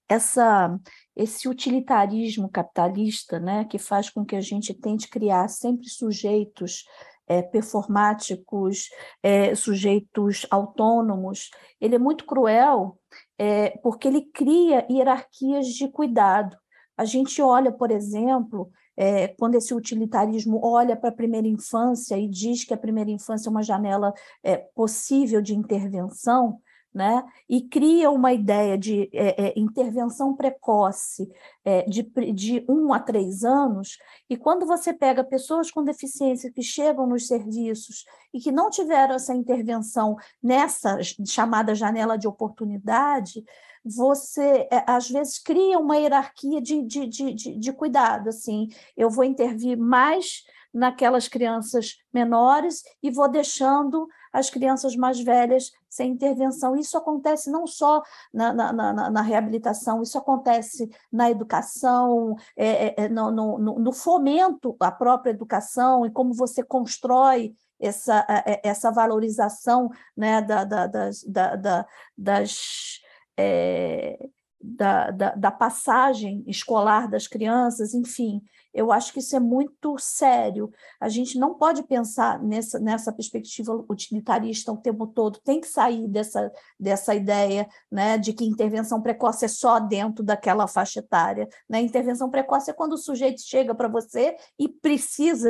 essa, 0.08 0.78
esse 1.16 1.48
utilitarismo 1.48 2.50
capitalista 2.50 3.40
né, 3.40 3.66
que 3.66 3.80
faz 3.80 4.10
com 4.10 4.26
que 4.26 4.36
a 4.36 4.42
gente 4.42 4.74
tente 4.74 5.10
criar 5.10 5.48
sempre 5.48 5.90
sujeitos 5.90 6.84
é, 7.28 7.42
performáticos, 7.42 8.90
é, 9.24 9.56
sujeitos 9.56 10.46
autônomos, 10.52 11.50
ele 11.82 11.96
é 11.96 12.00
muito 12.00 12.26
cruel 12.26 13.00
é, 13.38 13.72
porque 13.82 14.08
ele 14.08 14.22
cria 14.22 14.86
hierarquias 14.90 15.68
de 15.68 15.88
cuidado. 15.88 16.58
A 16.98 17.04
gente 17.04 17.42
olha, 17.42 17.72
por 17.72 17.92
exemplo, 17.92 18.72
é, 18.96 19.28
quando 19.28 19.56
esse 19.56 19.74
utilitarismo 19.74 20.60
olha 20.64 20.96
para 20.96 21.10
a 21.10 21.16
primeira 21.16 21.48
infância 21.48 22.18
e 22.18 22.28
diz 22.28 22.64
que 22.64 22.74
a 22.74 22.78
primeira 22.78 23.12
infância 23.12 23.50
é 23.50 23.52
uma 23.52 23.64
janela 23.64 24.14
é, 24.44 24.58
possível 24.58 25.42
de 25.42 25.54
intervenção, 25.54 26.60
né? 26.96 27.26
e 27.50 27.62
cria 27.62 28.10
uma 28.10 28.32
ideia 28.32 28.78
de 28.78 29.10
é, 29.12 29.48
é, 29.48 29.60
intervenção 29.60 30.34
precoce 30.34 31.30
é, 31.66 31.82
de, 31.84 32.04
de 32.34 32.66
um 32.70 32.94
a 32.94 33.00
três 33.00 33.44
anos, 33.44 33.98
e 34.30 34.38
quando 34.38 34.66
você 34.66 34.94
pega 34.94 35.22
pessoas 35.22 35.70
com 35.70 35.84
deficiência 35.84 36.50
que 36.50 36.64
chegam 36.64 37.06
nos 37.06 37.28
serviços 37.28 38.06
e 38.34 38.40
que 38.40 38.52
não 38.52 38.70
tiveram 38.70 39.16
essa 39.16 39.34
intervenção 39.34 40.16
nessa 40.42 41.00
chamada 41.28 41.76
janela 41.76 42.18
de 42.18 42.30
oportunidade, 42.30 43.44
você 43.86 44.68
é, 44.72 44.84
às 44.88 45.10
vezes 45.10 45.38
cria 45.38 45.78
uma 45.78 45.98
hierarquia 45.98 46.60
de, 46.60 46.82
de, 46.82 47.06
de, 47.06 47.34
de, 47.34 47.74
cuidado, 47.74 48.30
assim, 48.30 48.68
eu 48.98 49.10
vou 49.10 49.24
intervir 49.24 49.78
mais 49.78 50.44
naquelas 50.74 51.28
crianças 51.28 51.96
menores 52.12 52.84
e 53.02 53.10
vou 53.10 53.30
deixando 53.30 54.08
as 54.34 54.50
crianças 54.50 54.94
mais 54.94 55.18
velhas 55.22 55.72
sem 55.88 56.12
intervenção. 56.12 56.76
Isso 56.76 56.98
acontece 56.98 57.50
não 57.50 57.66
só 57.66 58.04
na, 58.34 58.52
na, 58.52 58.74
na, 58.74 59.10
na 59.10 59.22
reabilitação, 59.22 60.02
isso 60.02 60.18
acontece 60.18 60.90
na 61.10 61.32
educação, 61.32 62.36
é, 62.58 62.88
é, 62.88 62.96
é 63.06 63.10
no, 63.10 63.32
no, 63.32 63.80
no, 63.80 63.92
fomento 63.94 64.76
à 64.82 64.92
própria 64.92 65.32
educação 65.32 66.06
e 66.06 66.12
como 66.12 66.34
você 66.34 66.62
constrói 66.62 67.56
essa, 67.80 68.26
é, 68.46 68.60
essa 68.68 68.92
valorização 68.92 69.90
né, 70.18 70.42
da, 70.42 70.66
da, 70.66 70.88
das, 70.88 71.24
da, 71.24 71.56
da, 71.56 71.88
das 72.18 73.00
é, 73.38 74.18
da, 74.62 75.12
da, 75.12 75.36
da, 75.36 75.52
passagem 75.52 76.44
escolar 76.48 77.10
das 77.10 77.28
crianças, 77.28 77.94
enfim, 77.94 78.42
eu 78.76 78.92
acho 78.92 79.14
que 79.14 79.20
isso 79.20 79.36
é 79.36 79.40
muito 79.40 79.96
sério. 79.98 80.70
A 81.00 81.08
gente 81.08 81.40
não 81.40 81.56
pode 81.56 81.82
pensar 81.84 82.44
nessa, 82.44 82.78
nessa 82.78 83.12
perspectiva 83.12 83.74
utilitarista 83.90 84.72
o 84.72 84.78
tempo 84.78 85.08
todo, 85.08 85.40
tem 85.44 85.62
que 85.62 85.68
sair 85.68 86.08
dessa, 86.10 86.52
dessa 86.78 87.16
ideia 87.16 87.68
né, 87.90 88.18
de 88.18 88.34
que 88.34 88.44
intervenção 88.44 89.02
precoce 89.02 89.46
é 89.46 89.48
só 89.48 89.80
dentro 89.80 90.24
daquela 90.24 90.68
faixa 90.68 91.00
etária. 91.00 91.48
Né? 91.70 91.80
Intervenção 91.80 92.30
precoce 92.30 92.70
é 92.70 92.74
quando 92.74 92.94
o 92.94 92.98
sujeito 92.98 93.42
chega 93.42 93.74
para 93.74 93.88
você 93.88 94.36
e 94.60 94.68
precisa 94.68 95.50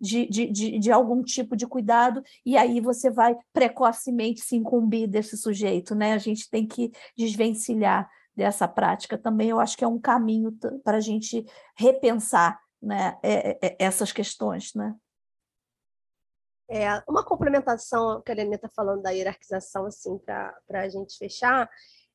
de, 0.00 0.28
de, 0.28 0.46
de, 0.46 0.78
de 0.78 0.92
algum 0.92 1.22
tipo 1.22 1.56
de 1.56 1.66
cuidado, 1.66 2.22
e 2.46 2.56
aí 2.56 2.80
você 2.80 3.10
vai 3.10 3.36
precocemente 3.52 4.42
se 4.42 4.54
incumbir 4.54 5.08
desse 5.08 5.36
sujeito. 5.36 5.92
Né? 5.94 6.12
A 6.12 6.18
gente 6.18 6.48
tem 6.48 6.66
que 6.66 6.92
desvencilhar 7.16 8.08
dessa 8.36 8.66
prática 8.66 9.18
também, 9.18 9.50
eu 9.50 9.60
acho 9.60 9.76
que 9.76 9.84
é 9.84 9.88
um 9.88 10.00
caminho 10.00 10.56
para 10.84 10.96
a 10.96 11.00
gente 11.00 11.44
repensar 11.76 12.60
né, 12.82 13.18
é, 13.22 13.50
é, 13.50 13.58
é, 13.62 13.76
essas 13.78 14.12
questões. 14.12 14.72
Né? 14.74 14.94
É, 16.68 17.02
uma 17.08 17.24
complementação 17.24 18.22
que 18.22 18.30
a 18.30 18.34
Helena 18.34 18.54
está 18.54 18.68
falando 18.68 19.02
da 19.02 19.10
hierarquização, 19.10 19.86
assim, 19.86 20.18
para 20.18 20.54
a 20.72 20.88
gente 20.88 21.16
fechar, 21.18 21.68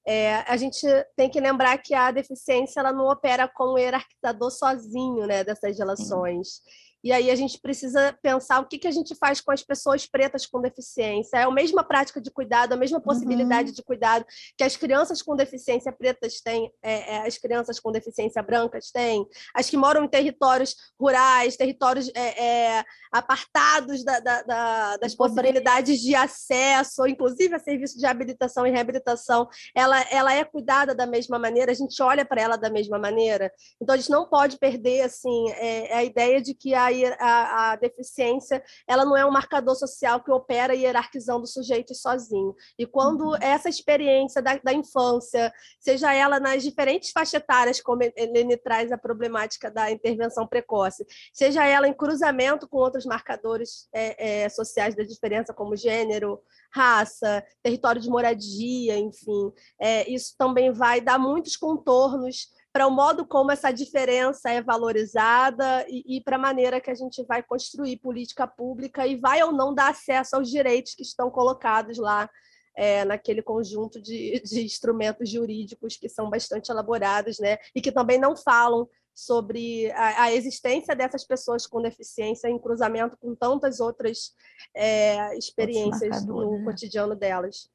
é, 0.08 0.36
a 0.48 0.56
gente 0.56 0.86
tem 1.16 1.30
que 1.30 1.40
lembrar 1.40 1.78
que 1.80 1.94
a 1.94 2.12
deficiência 2.12 2.80
ela 2.80 2.94
não 2.94 3.06
opera 3.08 3.48
como 3.48 3.78
hierarquizador 3.78 4.52
sozinho 4.52 5.26
né, 5.26 5.44
dessas 5.44 5.78
relações. 5.78 6.48
Sim. 6.48 6.62
E 7.06 7.12
aí 7.12 7.30
a 7.30 7.36
gente 7.36 7.60
precisa 7.60 8.18
pensar 8.20 8.60
o 8.60 8.66
que, 8.66 8.80
que 8.80 8.88
a 8.88 8.92
gente 8.92 9.14
faz 9.14 9.40
com 9.40 9.52
as 9.52 9.62
pessoas 9.62 10.08
pretas 10.08 10.48
com 10.48 10.60
deficiência. 10.60 11.38
É 11.38 11.44
a 11.44 11.52
mesma 11.52 11.84
prática 11.84 12.20
de 12.20 12.32
cuidado, 12.32 12.74
a 12.74 12.76
mesma 12.76 13.00
possibilidade 13.00 13.70
uhum. 13.70 13.76
de 13.76 13.84
cuidado 13.84 14.26
que 14.58 14.64
as 14.64 14.76
crianças 14.76 15.22
com 15.22 15.36
deficiência 15.36 15.92
pretas 15.92 16.42
têm, 16.42 16.72
é, 16.82 17.18
é, 17.18 17.28
as 17.28 17.38
crianças 17.38 17.80
com 17.80 17.92
deficiência 17.92 18.42
brancas 18.42 18.90
têm, 18.90 19.24
as 19.54 19.70
que 19.70 19.78
moram 19.78 20.04
em 20.04 20.08
territórios 20.08 20.76
rurais, 21.00 21.56
territórios 21.56 22.10
é, 22.16 22.78
é 22.78 22.86
apartados 23.12 24.04
da, 24.04 24.20
da, 24.20 24.42
da, 24.42 24.98
das 24.98 25.14
possibilidades 25.14 26.02
de 26.02 26.16
acesso, 26.16 27.06
inclusive 27.08 27.54
a 27.54 27.60
serviço 27.60 28.00
de 28.00 28.06
habilitação 28.06 28.66
e 28.66 28.72
reabilitação, 28.72 29.48
ela, 29.74 30.02
ela 30.12 30.34
é 30.34 30.44
cuidada 30.44 30.96
da 30.96 31.06
mesma 31.06 31.38
maneira, 31.38 31.72
a 31.72 31.76
gente 31.76 32.02
olha 32.02 32.26
para 32.26 32.42
ela 32.42 32.58
da 32.58 32.70
mesma 32.70 32.98
maneira. 32.98 33.52
Então 33.80 33.94
a 33.94 33.98
gente 33.98 34.10
não 34.10 34.28
pode 34.28 34.58
perder 34.58 35.02
assim 35.02 35.52
é, 35.52 35.96
a 35.96 36.04
ideia 36.04 36.42
de 36.42 36.54
que 36.56 36.74
a 36.74 36.95
a, 37.20 37.72
a, 37.72 37.76
deficiência 37.76 38.64
ela 38.88 39.04
não 39.04 39.18
é 39.18 39.26
um 39.26 39.32
marcador 39.32 39.76
social 39.76 40.24
que 40.24 40.32
opera 40.32 40.74
hierarquizando 40.74 41.44
o 41.44 41.48
sujeito 41.48 41.94
sozinho. 41.94 42.56
E 42.78 42.86
quando 42.86 43.22
uhum. 43.22 43.36
essa 43.42 43.68
experiência 43.68 44.42
da, 44.42 44.58
da, 44.58 44.74
infância, 44.74 45.52
seja 45.80 46.14
ela 46.14 46.40
nas 46.40 46.64
diferentes 46.64 47.12
faixas 47.12 47.34
etárias, 47.36 47.82
como 47.82 48.04
Helene 48.16 48.58
traz 48.58 48.92
a 48.92 48.98
problemática 48.98 49.70
da 49.70 49.92
intervenção 49.92 50.48
precoce, 50.48 51.06
seja 51.34 51.66
ela 51.66 51.88
em 51.88 51.94
cruzamento 51.94 52.68
com 52.68 52.78
outros 52.78 53.06
marcadores 53.06 53.88
é, 53.94 54.44
é, 54.44 54.50
sociais 54.50 54.96
da 54.96 55.04
diferença, 55.04 55.54
como 55.54 55.76
gênero, 55.76 56.42
raça, 56.74 57.44
território 57.64 58.02
de 58.02 58.10
moradia, 58.10 58.98
enfim, 58.98 59.52
é, 59.80 60.10
isso 60.10 60.36
também 60.38 60.72
vai 60.72 61.00
dar 61.00 61.18
muitos 61.18 61.56
contornos 61.56 62.54
para 62.76 62.88
o 62.88 62.92
modo 62.92 63.26
como 63.26 63.54
essa 63.54 63.72
diferença 63.72 64.50
é 64.50 64.62
valorizada 64.62 65.86
e, 65.88 66.18
e 66.18 66.22
para 66.22 66.36
a 66.36 66.40
maneira 66.40 66.82
que 66.82 66.92
a 66.92 66.94
gente 66.94 67.24
vai 67.24 67.42
construir 67.42 67.96
política 68.00 68.46
pública 68.46 69.08
e 69.08 69.16
vai 69.16 69.42
ou 69.42 69.54
não 69.54 69.74
dar 69.74 69.92
acesso 69.92 70.36
aos 70.36 70.50
direitos 70.50 70.94
que 70.94 71.02
estão 71.02 71.32
colocados 71.32 71.98
lá 71.98 72.30
é, 72.76 73.06
naquele 73.06 73.42
conjunto 73.42 74.02
de, 74.02 74.42
de 74.42 74.66
instrumentos 74.66 75.30
jurídicos 75.30 75.96
que 75.96 76.10
são 76.10 76.30
bastante 76.30 76.70
elaborados, 76.70 77.40
né? 77.40 77.60
E 77.74 77.80
que 77.80 77.94
também 77.94 78.20
não 78.20 78.36
falam 78.36 78.90
sobre 79.14 79.90
a, 79.94 80.24
a, 80.24 80.34
existência 80.34 80.94
dessas 80.94 81.24
pessoas 81.24 81.66
com 81.66 81.82
deficiência 81.82 82.50
em 82.50 82.60
cruzamento 82.60 83.16
com 83.16 83.34
tantas 83.34 83.80
outras 83.80 84.34
é, 84.76 85.34
experiências 85.38 86.26
no 86.26 86.58
né? 86.58 86.66
cotidiano 86.66 87.16
delas. 87.16 87.70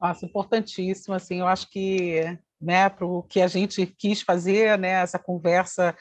Nossa, 0.00 0.24
importantíssimo, 0.24 1.14
assim, 1.14 1.40
eu 1.40 1.46
acho 1.46 1.68
que, 1.68 2.38
né, 2.60 2.88
para 2.88 3.06
o 3.06 3.22
que 3.22 3.40
a 3.40 3.46
gente 3.46 3.86
quis 3.86 4.22
fazer, 4.22 4.78
né, 4.78 5.02
essa 5.02 5.18
conversa 5.18 5.94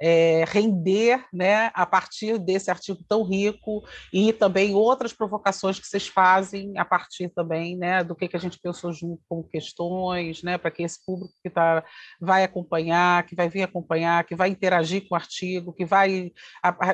é, 0.00 0.44
render 0.48 1.24
né, 1.32 1.70
a 1.74 1.86
partir 1.86 2.36
desse 2.36 2.70
artigo 2.70 3.04
tão 3.08 3.22
rico 3.22 3.84
e 4.12 4.32
também 4.32 4.74
outras 4.74 5.12
provocações 5.12 5.78
que 5.78 5.86
vocês 5.86 6.08
fazem 6.08 6.76
a 6.76 6.84
partir 6.84 7.28
também 7.28 7.76
né, 7.76 8.02
do 8.02 8.16
que, 8.16 8.26
que 8.26 8.36
a 8.36 8.40
gente 8.40 8.58
pensou 8.58 8.92
junto 8.92 9.22
com 9.28 9.44
questões, 9.44 10.42
né, 10.42 10.58
para 10.58 10.72
que 10.72 10.82
esse 10.82 10.98
público 11.04 11.32
que 11.40 11.48
tá, 11.48 11.84
vai 12.20 12.42
acompanhar, 12.42 13.24
que 13.26 13.36
vai 13.36 13.48
vir 13.48 13.62
acompanhar, 13.62 14.24
que 14.24 14.34
vai 14.34 14.48
interagir 14.48 15.06
com 15.06 15.14
o 15.14 15.18
artigo, 15.18 15.72
que 15.72 15.84
vai 15.84 16.32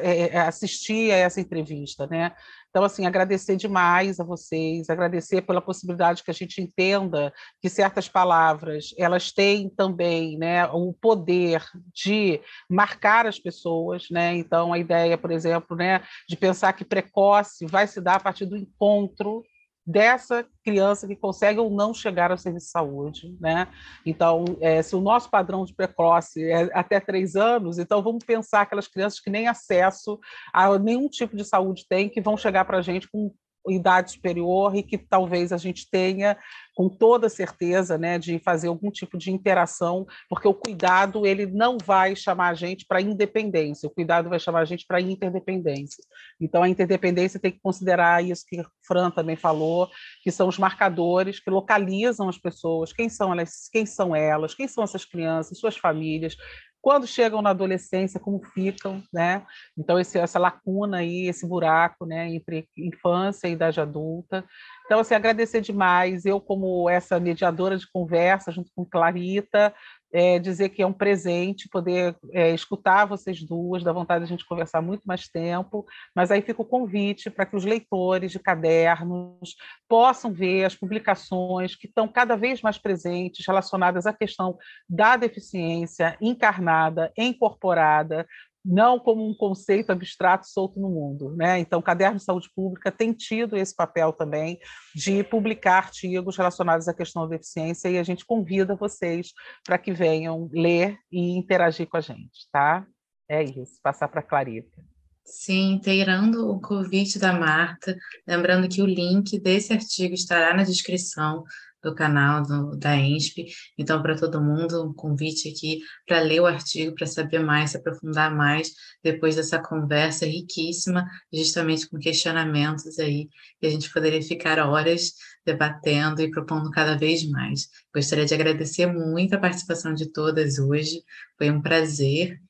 é, 0.03 0.37
é, 0.37 0.41
assistir 0.41 1.11
a 1.11 1.17
essa 1.17 1.41
entrevista. 1.41 2.07
Né? 2.07 2.35
Então, 2.79 2.87
assim, 2.87 3.07
agradecer 3.07 3.57
demais 3.57 4.21
a 4.21 4.25
vocês, 4.25 4.89
agradecer 4.89 5.43
pela 5.43 5.61
possibilidade 5.61 6.23
que 6.23 6.31
a 6.31 6.35
gente 6.35 6.63
entenda 6.63 7.33
que 7.61 7.69
certas 7.69 8.09
palavras, 8.09 8.95
elas 8.97 9.33
têm 9.33 9.69
também 9.69 10.39
né, 10.39 10.65
o 10.67 10.93
poder 10.93 11.61
de 11.93 12.41
marcar 12.71 13.27
as 13.27 13.37
pessoas, 13.37 14.07
né? 14.13 14.37
Então, 14.37 14.73
a 14.73 14.79
ideia, 14.79 15.19
por 15.19 15.33
exemplo, 15.33 15.77
né, 15.77 16.03
de 16.29 16.37
pensar 16.37 16.73
que 16.73 16.85
precoce 16.85 17.67
vai 17.67 17.89
se 17.89 18.01
dar 18.01 18.15
a 18.15 18.21
partir 18.21 18.47
do 18.47 18.57
encontro 18.57 19.43
dessa 19.89 20.47
criança 20.63 21.09
que 21.09 21.17
consegue 21.17 21.59
ou 21.59 21.71
não 21.71 21.95
chegar 21.95 22.31
ao 22.31 22.37
serviço 22.37 22.67
de 22.67 22.73
saúde, 22.73 23.35
né? 23.41 23.69
Então, 24.05 24.45
é, 24.61 24.83
se 24.83 24.95
o 24.95 25.01
nosso 25.01 25.31
padrão 25.31 25.65
de 25.65 25.75
precoce 25.75 26.45
é 26.45 26.69
até 26.75 27.01
três 27.01 27.35
anos, 27.35 27.79
então 27.79 28.03
vamos 28.03 28.23
pensar 28.23 28.61
aquelas 28.61 28.87
crianças 28.87 29.19
que 29.19 29.31
nem 29.31 29.49
acesso 29.49 30.21
a 30.53 30.79
nenhum 30.79 31.09
tipo 31.09 31.35
de 31.35 31.43
saúde 31.43 31.87
têm, 31.89 32.11
que 32.11 32.21
vão 32.21 32.37
chegar 32.37 32.67
para 32.67 32.77
a 32.77 32.83
gente 32.83 33.11
com 33.11 33.33
idade 33.71 34.13
superior 34.13 34.75
e 34.75 34.83
que 34.83 34.99
talvez 34.99 35.53
a 35.53 35.57
gente 35.57 35.89
tenha 35.91 36.37
com 36.79 36.89
toda 36.89 37.29
certeza, 37.29 37.99
né, 37.99 38.21
de 38.21 38.39
fazer 38.39 38.69
algum 38.69 38.89
tipo 38.89 39.19
de 39.19 39.33
interação, 39.33 40.07
porque 40.29 40.47
o 40.47 40.55
cuidado 40.55 41.27
ele 41.27 41.45
não 41.45 41.77
vai 41.77 42.15
chamar 42.15 42.51
a 42.51 42.55
gente 42.55 42.87
para 42.87 43.01
independência, 43.01 43.89
o 43.89 43.91
cuidado 43.91 44.29
vai 44.31 44.39
chamar 44.39 44.61
a 44.61 44.65
gente 44.65 44.87
para 44.87 45.01
interdependência. 45.01 46.05
Então 46.41 46.63
a 46.63 46.69
interdependência 46.69 47.41
tem 47.41 47.51
que 47.51 47.59
considerar 47.61 48.25
isso 48.25 48.45
que 48.47 48.63
Fran 48.87 49.11
também 49.11 49.35
falou, 49.35 49.91
que 50.23 50.31
são 50.31 50.47
os 50.47 50.57
marcadores 50.57 51.41
que 51.41 51.51
localizam 51.51 52.29
as 52.29 52.39
pessoas, 52.39 52.93
quem 52.93 53.09
são 53.09 53.33
elas, 53.33 53.69
quem 53.73 53.85
são 53.85 54.15
elas, 54.15 54.55
quem 54.55 54.69
são 54.69 54.85
essas 54.85 55.05
crianças, 55.05 55.59
suas 55.59 55.77
famílias, 55.77 56.37
quando 56.81 57.07
chegam 57.07 57.43
na 57.43 57.51
adolescência, 57.51 58.21
como 58.21 58.43
ficam, 58.55 59.03
né? 59.13 59.45
Então, 59.77 59.99
esse, 59.99 60.19
essa 60.19 60.39
lacuna 60.39 60.99
aí, 60.99 61.27
esse 61.29 61.47
buraco, 61.47 62.07
né, 62.07 62.29
entre 62.31 62.69
infância 62.77 63.49
e 63.49 63.53
idade 63.53 63.81
adulta. 63.81 64.45
Então, 64.89 65.01
assim, 65.01 65.15
agradecer 65.15 65.61
demais. 65.61 66.25
Eu, 66.25 66.41
como 66.41 66.89
essa 66.89 67.21
mediadora 67.21 67.77
de 67.77 67.87
conversa, 67.93 68.51
junto 68.51 68.71
com 68.75 68.87
Clarita, 68.87 69.75
é, 70.11 70.39
dizer 70.39 70.71
que 70.71 70.81
é 70.81 70.87
um 70.87 70.95
presente 70.95 71.69
poder 71.69 72.17
é, 72.33 72.55
escutar 72.55 73.05
vocês 73.05 73.43
duas, 73.43 73.85
dá 73.85 73.93
vontade 73.93 74.25
de 74.25 74.33
a 74.33 74.35
gente 74.35 74.47
conversar 74.47 74.81
muito 74.81 75.03
mais 75.05 75.29
tempo, 75.29 75.85
mas 76.15 76.31
aí 76.31 76.41
fica 76.41 76.63
o 76.63 76.65
convite 76.65 77.29
para 77.29 77.45
que 77.45 77.55
os 77.55 77.67
leitores 77.67 78.33
de 78.33 78.39
cadernos 78.39 79.57
possam 79.87 80.33
ver 80.33 80.65
as 80.65 80.75
publicações 80.75 81.77
que 81.77 81.87
estão 81.87 82.09
cada 82.09 82.35
vez 82.35 82.63
mais 82.63 82.79
presentes 82.79 83.47
relacionadas 83.47 84.07
à 84.07 84.13
questão 84.15 84.57
da 84.89 85.17
deficiência 85.17 86.17
encarnada, 86.19 87.13
incorporada, 87.15 88.27
não 88.65 88.99
como 88.99 89.29
um 89.29 89.35
conceito 89.35 89.91
abstrato 89.91 90.47
solto 90.47 90.81
no 90.81 90.91
mundo. 90.91 91.35
Né? 91.37 91.59
Então, 91.59 91.79
o 91.79 91.83
Caderno 91.83 92.19
de 92.19 92.25
Saúde 92.25 92.51
Pública 92.55 92.91
tem 92.93 93.13
tido 93.13 93.57
esse 93.57 93.75
papel 93.75 94.13
também 94.13 94.59
de 94.95 95.23
publicar 95.25 95.79
artigos 95.79 96.37
relacionados 96.37 96.89
à 96.89 96.95
questão 96.95 97.23
da 97.23 97.37
deficiência 97.37 97.89
e 97.89 97.99
a 97.99 98.03
gente 98.03 98.25
convida 98.25 98.77
vocês 98.77 99.33
para 99.65 99.79
que 99.79 99.93
venham 99.93 100.49
ler 100.53 100.99
e 101.11 101.37
interagir 101.37 101.89
com 101.89 101.97
a 101.97 102.01
gente. 102.01 102.49
Tá? 102.53 102.87
É 103.29 103.43
isso, 103.43 103.79
passar 103.83 104.09
para 104.09 104.21
a 104.21 104.25
Clarita. 104.25 104.83
Sim, 105.25 105.73
inteirando 105.73 106.51
o 106.51 106.59
convite 106.59 107.19
da 107.19 107.35
Marta, 107.35 107.95
lembrando 108.27 108.67
que 108.67 108.81
o 108.81 108.87
link 108.87 109.39
desse 109.39 109.75
artigo 109.75 110.15
estará 110.15 110.55
na 110.55 110.63
descrição 110.63 111.45
do 111.83 111.95
canal 111.95 112.43
do, 112.43 112.77
da 112.77 112.97
ENSP. 112.97 113.47
Então, 113.77 114.03
para 114.03 114.17
todo 114.17 114.41
mundo, 114.41 114.85
um 114.85 114.93
convite 114.93 115.49
aqui 115.49 115.81
para 116.07 116.21
ler 116.21 116.41
o 116.41 116.47
artigo, 116.47 116.95
para 116.95 117.07
saber 117.07 117.41
mais, 117.41 117.71
se 117.71 117.77
aprofundar 117.77 118.35
mais, 118.35 118.73
depois 119.03 119.37
dessa 119.37 119.59
conversa 119.59 120.27
riquíssima, 120.27 121.07
justamente 121.33 121.89
com 121.89 121.99
questionamentos 121.99 122.99
aí, 122.99 123.29
que 123.61 123.67
a 123.67 123.71
gente 123.71 123.93
poderia 123.93 124.23
ficar 124.23 124.59
horas 124.59 125.13
debatendo 125.45 126.21
e 126.21 126.31
propondo 126.31 126.71
cada 126.71 126.97
vez 126.97 127.29
mais. 127.29 127.69
Gostaria 127.95 128.27
de 128.27 128.35
agradecer 128.35 128.87
muito 128.87 129.35
a 129.35 129.39
participação 129.39 129.95
de 129.95 130.11
todas 130.13 130.59
hoje, 130.59 131.03
foi 131.37 131.51
um 131.51 131.63
prazer. 131.63 132.41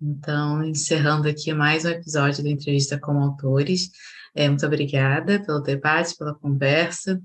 Então, 0.00 0.62
encerrando 0.62 1.26
aqui 1.26 1.54
mais 1.54 1.86
um 1.86 1.88
episódio 1.88 2.44
da 2.44 2.50
entrevista 2.50 3.00
com 3.00 3.18
autores. 3.18 3.90
É, 4.34 4.46
muito 4.46 4.66
obrigada 4.66 5.42
pelo 5.42 5.60
debate, 5.60 6.14
pela 6.16 6.34
conversa. 6.34 7.18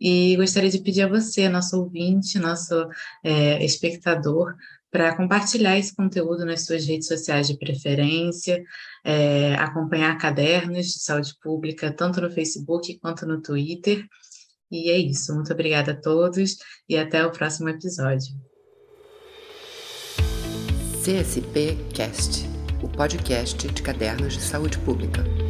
E 0.00 0.36
gostaria 0.36 0.70
de 0.70 0.78
pedir 0.80 1.02
a 1.02 1.08
você, 1.08 1.48
nosso 1.48 1.78
ouvinte, 1.78 2.38
nosso 2.38 2.88
é, 3.24 3.64
espectador, 3.64 4.54
para 4.90 5.16
compartilhar 5.16 5.78
esse 5.78 5.94
conteúdo 5.94 6.44
nas 6.44 6.64
suas 6.64 6.86
redes 6.86 7.08
sociais 7.08 7.46
de 7.46 7.58
preferência, 7.58 8.62
é, 9.04 9.54
acompanhar 9.54 10.16
cadernos 10.18 10.86
de 10.86 11.00
saúde 11.00 11.34
pública, 11.42 11.92
tanto 11.92 12.20
no 12.20 12.30
Facebook 12.30 12.98
quanto 12.98 13.26
no 13.26 13.40
Twitter. 13.42 14.06
E 14.70 14.90
é 14.90 14.98
isso. 14.98 15.34
Muito 15.34 15.52
obrigada 15.52 15.92
a 15.92 16.00
todos 16.00 16.56
e 16.88 16.96
até 16.96 17.24
o 17.24 17.30
próximo 17.30 17.68
episódio. 17.68 18.34
CSP 21.02 21.76
Cast, 21.94 22.46
o 22.82 22.88
podcast 22.88 23.68
de 23.68 23.82
cadernos 23.82 24.34
de 24.34 24.42
saúde 24.42 24.78
pública. 24.78 25.45